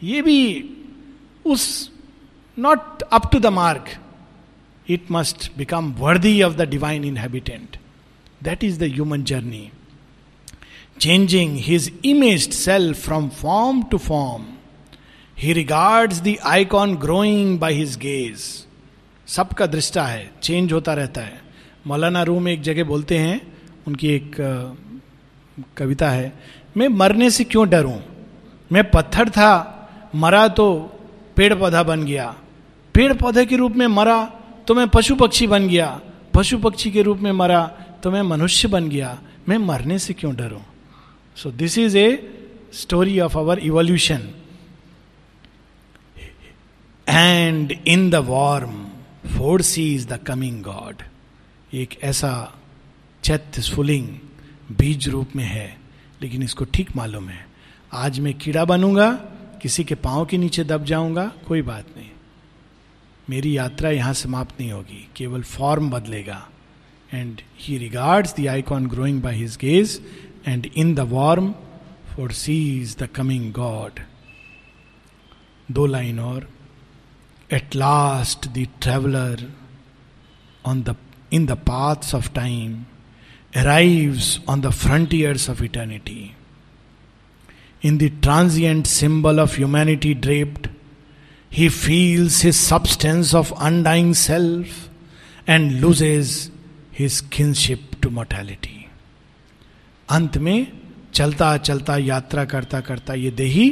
ये 0.03 0.21
भी 0.21 0.39
उस 1.45 1.91
not 2.57 3.01
up 3.01 3.31
to 3.31 3.39
the 3.39 3.45
mark 3.45 3.89
it 4.89 5.11
must 5.11 5.51
become 5.57 5.91
worthy 5.93 6.41
of 6.43 6.53
the 6.53 6.69
divine 6.69 7.03
inhabitant 7.03 7.77
that 8.43 8.63
is 8.63 8.79
the 8.79 8.83
human 8.83 9.23
journey 9.23 9.69
changing 11.01 11.57
his 11.57 11.91
image 12.05 12.51
self 12.53 13.03
from 13.05 13.29
form 13.29 13.83
to 13.83 13.97
form 13.97 14.45
he 15.39 15.53
regards 15.53 16.21
the 16.21 16.35
icon 16.45 16.95
growing 16.95 17.59
by 17.59 17.73
his 17.73 17.97
gaze 17.97 18.43
सबका 19.27 19.65
दृष्टा 19.65 20.05
है 20.05 20.31
change 20.43 20.73
होता 20.73 20.93
रहता 20.93 21.21
है। 21.21 21.41
मौलाना 21.87 22.21
room 22.23 22.47
एक 22.47 22.61
जगह 22.61 22.83
बोलते 22.83 23.17
हैं, 23.17 23.41
उनकी 23.87 24.07
एक 24.07 24.35
कविता 25.77 26.09
है, 26.09 26.33
मैं 26.77 26.87
मरने 26.87 27.29
से 27.29 27.43
क्यों 27.43 27.67
डरूं? 27.69 27.97
मैं 28.71 28.83
पत्थर 28.91 29.29
था, 29.29 29.51
मरा 30.15 30.47
तो 30.47 30.73
पेड़ 31.35 31.53
पौधा 31.53 31.83
बन 31.83 32.03
गया। 32.03 32.35
पेड़ 32.95 33.13
पौधे 33.13 33.45
के 33.45 33.55
रूप 33.57 33.71
में 33.75 33.87
मरा 33.87 34.23
तो 34.67 34.73
मैं 34.73 34.87
पशु 34.89 35.15
पक्षी 35.15 35.47
बन 35.47 35.67
गया। 35.67 35.87
पशु 36.33 36.57
पक्षी 36.57 36.91
के 36.91 37.01
रूप 37.01 37.19
में 37.19 37.31
मरा 37.31 37.65
तो 38.03 38.11
मैं 38.11 38.21
मनुष्य 38.21 38.67
बन 38.67 38.87
गया। 38.89 39.17
मैं 39.49 39.57
मरने 39.57 39.97
से 39.99 40.13
क्यों 40.13 40.35
डरूं? 40.35 40.61
So 41.37 41.51
this 41.51 41.77
is 41.77 41.97
a 41.97 42.07
story 42.73 43.19
of 43.19 43.37
our 43.37 43.59
evolution 43.59 44.29
and 47.07 47.71
in 47.87 48.09
the 48.09 48.15
worm 48.25 48.83
foresee 49.61 49.93
is 49.95 50.07
the 50.07 50.17
coming 50.27 50.61
god 50.63 51.03
एक 51.73 51.97
ऐसा 52.03 52.31
चैत्य 53.23 53.61
स्फुलिंग 53.61 54.07
बीज 54.71 55.07
रूप 55.09 55.35
में 55.35 55.43
है, 55.43 55.77
लेकिन 56.21 56.43
इसको 56.43 56.65
ठीक 56.65 56.95
मालूम 56.95 57.29
है। 57.29 57.45
आज 57.93 58.19
मैं 58.19 58.33
कीड़ा 58.33 58.65
बनूँगा, 58.65 59.11
किसी 59.61 59.83
के 59.83 59.95
पाँव 59.95 60.25
के 60.25 60.37
नीचे 60.37 60.63
दब 60.63 60.83
जाऊँगा, 60.85 61.31
कोई 61.47 61.61
बात 61.61 61.85
नहीं। 61.97 62.09
मेरी 63.29 63.57
यात्रा 63.57 63.89
यहाँ 63.89 64.13
समाप्त 64.13 64.59
नहीं 64.59 64.71
होगी 64.71 65.07
केवल 65.15 65.41
फॉर्म 65.41 65.89
बदलेगा। 65.89 66.41
And 67.13 67.41
he 67.59 67.77
regards 67.77 68.35
the 68.39 68.47
icon 68.47 68.87
growing 68.87 69.21
by 69.21 69.35
his 69.35 69.57
gaze 69.61 69.99
and 70.47 70.65
in 70.65 70.93
the 70.95 70.99
worm 71.11 71.53
foresees 72.31 72.95
the 72.99 73.07
coming 73.15 73.51
god 73.53 73.99
दो 75.69 75.85
लाइन 75.85 76.19
और। 76.19 76.49
At 77.53 77.75
last 77.75 78.47
the 78.47 78.67
traveller 78.81 79.47
on 80.65 80.83
the 80.83 80.95
in 81.33 81.45
the 81.45 81.57
paths 81.69 82.15
of 82.15 82.33
time 82.33 82.83
arrives 83.59 84.29
on 84.51 84.61
the 84.63 84.69
frontiers 84.77 85.43
of 85.51 85.61
eternity. 85.65 86.23
In 87.83 87.99
the 87.99 88.09
transient 88.25 88.89
symbol 88.93 89.39
of 89.43 89.53
humanity 89.55 90.13
draped, 90.13 90.67
he 91.51 91.69
feels 91.69 92.41
his 92.41 92.57
substance 92.59 93.33
of 93.33 93.53
undying 93.57 94.13
self 94.13 94.89
and 95.47 95.81
loses 95.81 96.49
his 96.91 97.21
kinship 97.21 97.99
to 98.01 98.09
mortality. 98.09 98.89
अंत 100.09 100.37
में 100.37 100.67
चलता 101.13 101.57
चलता, 101.57 101.97
यात्रा 101.97 102.45
करता 102.45 102.79
करता 102.81 103.13
ये 103.13 103.31
देही, 103.31 103.69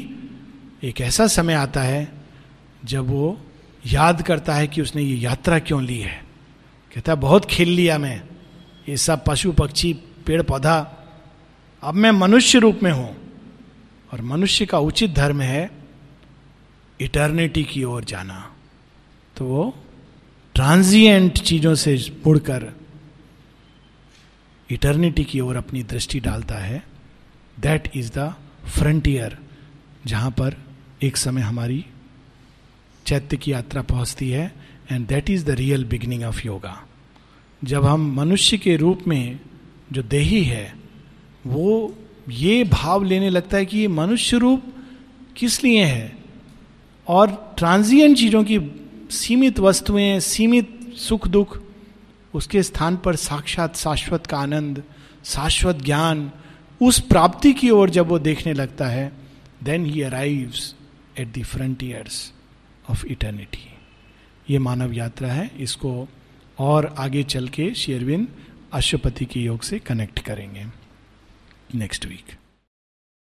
एक 0.83 1.01
ऐसा 1.01 1.27
समय 1.27 1.53
आता 1.53 1.81
है 1.81 2.11
जब 2.85 3.07
वो 3.07 3.37
याद 3.85 4.21
करता 4.21 4.55
है 4.55 4.67
कि 4.67 4.81
उसने 4.81 5.01
ये 5.01 5.15
यात्रा 5.15 5.59
क्यों 5.59 5.83
ली 5.83 5.99
है 5.99 6.21
कहता 6.95 7.11
है, 7.11 7.17
बहुत 7.19 7.45
खेल 7.45 7.69
लिया 7.69 7.97
मैं 7.97 8.21
ये 8.89 8.97
सब 8.97 9.23
पशु, 9.25 9.51
पक्षी, 9.51 9.93
पेड़, 10.25 10.41
पौधा, 10.41 10.77
अब 11.83 11.93
मैं 11.93 12.11
मनुष्य 12.11 12.59
रूप 12.59 12.79
में 12.83 12.91
हूँ 12.91 13.15
और 14.13 14.21
मनुष्य 14.21 14.65
का 14.65 14.79
उचित 14.79 15.13
धर्म 15.13 15.41
है 15.41 15.82
इटर्निटी 17.03 17.63
की 17.63 17.83
ओर 17.83 18.03
जाना। 18.03 18.55
तो 19.37 19.45
वो 19.45 19.75
ट्रांजिएंट 20.55 21.37
चीज़ों 21.39 21.75
से 21.75 21.95
मुड़कर 22.27 22.71
इटर्निटी 24.69 25.23
की 25.23 25.39
ओर 25.39 25.55
अपनी 25.55 25.83
दृष्टि 25.83 26.19
डालता 26.19 26.55
है। 26.55 26.83
दैट 27.59 27.91
इज़ 27.95 28.11
द 28.11 28.33
फ्रंटियर 28.67 29.37
जहाँ 30.05 30.31
पर 30.31 30.55
एक 31.03 31.17
समय 31.17 31.41
हमारी 31.41 31.85
चैत्य 33.05 33.37
की 33.37 33.51
यात्रा 33.51 33.81
पहुँचती 33.81 34.29
है 34.29 34.53
and 34.91 35.07
that 35.07 35.29
is 35.29 35.45
the 35.45 35.49
real 35.49 35.85
beginning 35.85 36.23
of 36.23 36.41
yoga 36.45 36.83
जब 37.63 37.85
हम 37.85 38.13
मनुष्य 38.15 38.57
के 38.57 38.75
रूप 38.75 39.03
में 39.07 39.39
जो 39.91 40.03
देही 40.03 40.43
है, 40.43 40.73
वो 41.47 41.95
ये 42.29 42.63
भाव 42.63 43.03
लेने 43.03 43.29
लगता 43.29 43.57
है 43.57 43.65
कि 43.65 43.77
ये 43.77 43.87
मनुष्य 43.87 44.37
रूप 44.37 44.63
किस 45.35 45.63
लिए 45.63 45.85
है? 45.85 46.22
और 47.07 47.55
ट्रांजिएंट 47.57 48.17
चीज़ों 48.17 48.43
की 48.43 48.59
सीमित 49.11 49.59
वस्तुएँ, 49.59 50.19
सीमित 50.19 50.93
सुख 50.97 51.27
दुख, 51.27 51.57
उसके 52.33 52.63
स्थान 52.63 52.97
पर 52.97 53.15
साक्षात 53.15 53.75
शाश्वत 53.75 54.25
का 54.27 54.37
आनंद, 54.37 54.83
शाश्वत 55.25 55.81
ज्ञान, 55.81 56.31
उस 56.81 56.99
प्राप्ति 56.99 57.53
की 57.53 57.69
ओर 57.69 57.89
जब 57.89 58.07
वो 58.07 58.19
देखने 58.19 58.53
लगता 58.53 58.87
है 58.87 59.11
then 59.63 59.85
he 59.85 60.01
arrives 60.01 60.73
at 61.19 61.37
the 61.37 61.43
frontiers 61.43 62.31
of 62.89 63.05
eternity 63.05 63.69
ये 64.49 64.59
मानव 64.59 64.93
यात्रा 64.93 65.27
है, 65.27 65.49
इसको 65.59 66.07
और 66.59 66.93
आगे 66.97 67.23
चल 67.23 67.47
के 67.47 67.73
शेरविन 67.73 68.27
अश्वपति 68.73 69.25
के 69.25 69.39
योग 69.39 69.61
से 69.61 69.79
कनेक्ट 69.79 70.19
करेंगे। 70.19 70.65
Next 71.75 72.05
week 72.05 72.33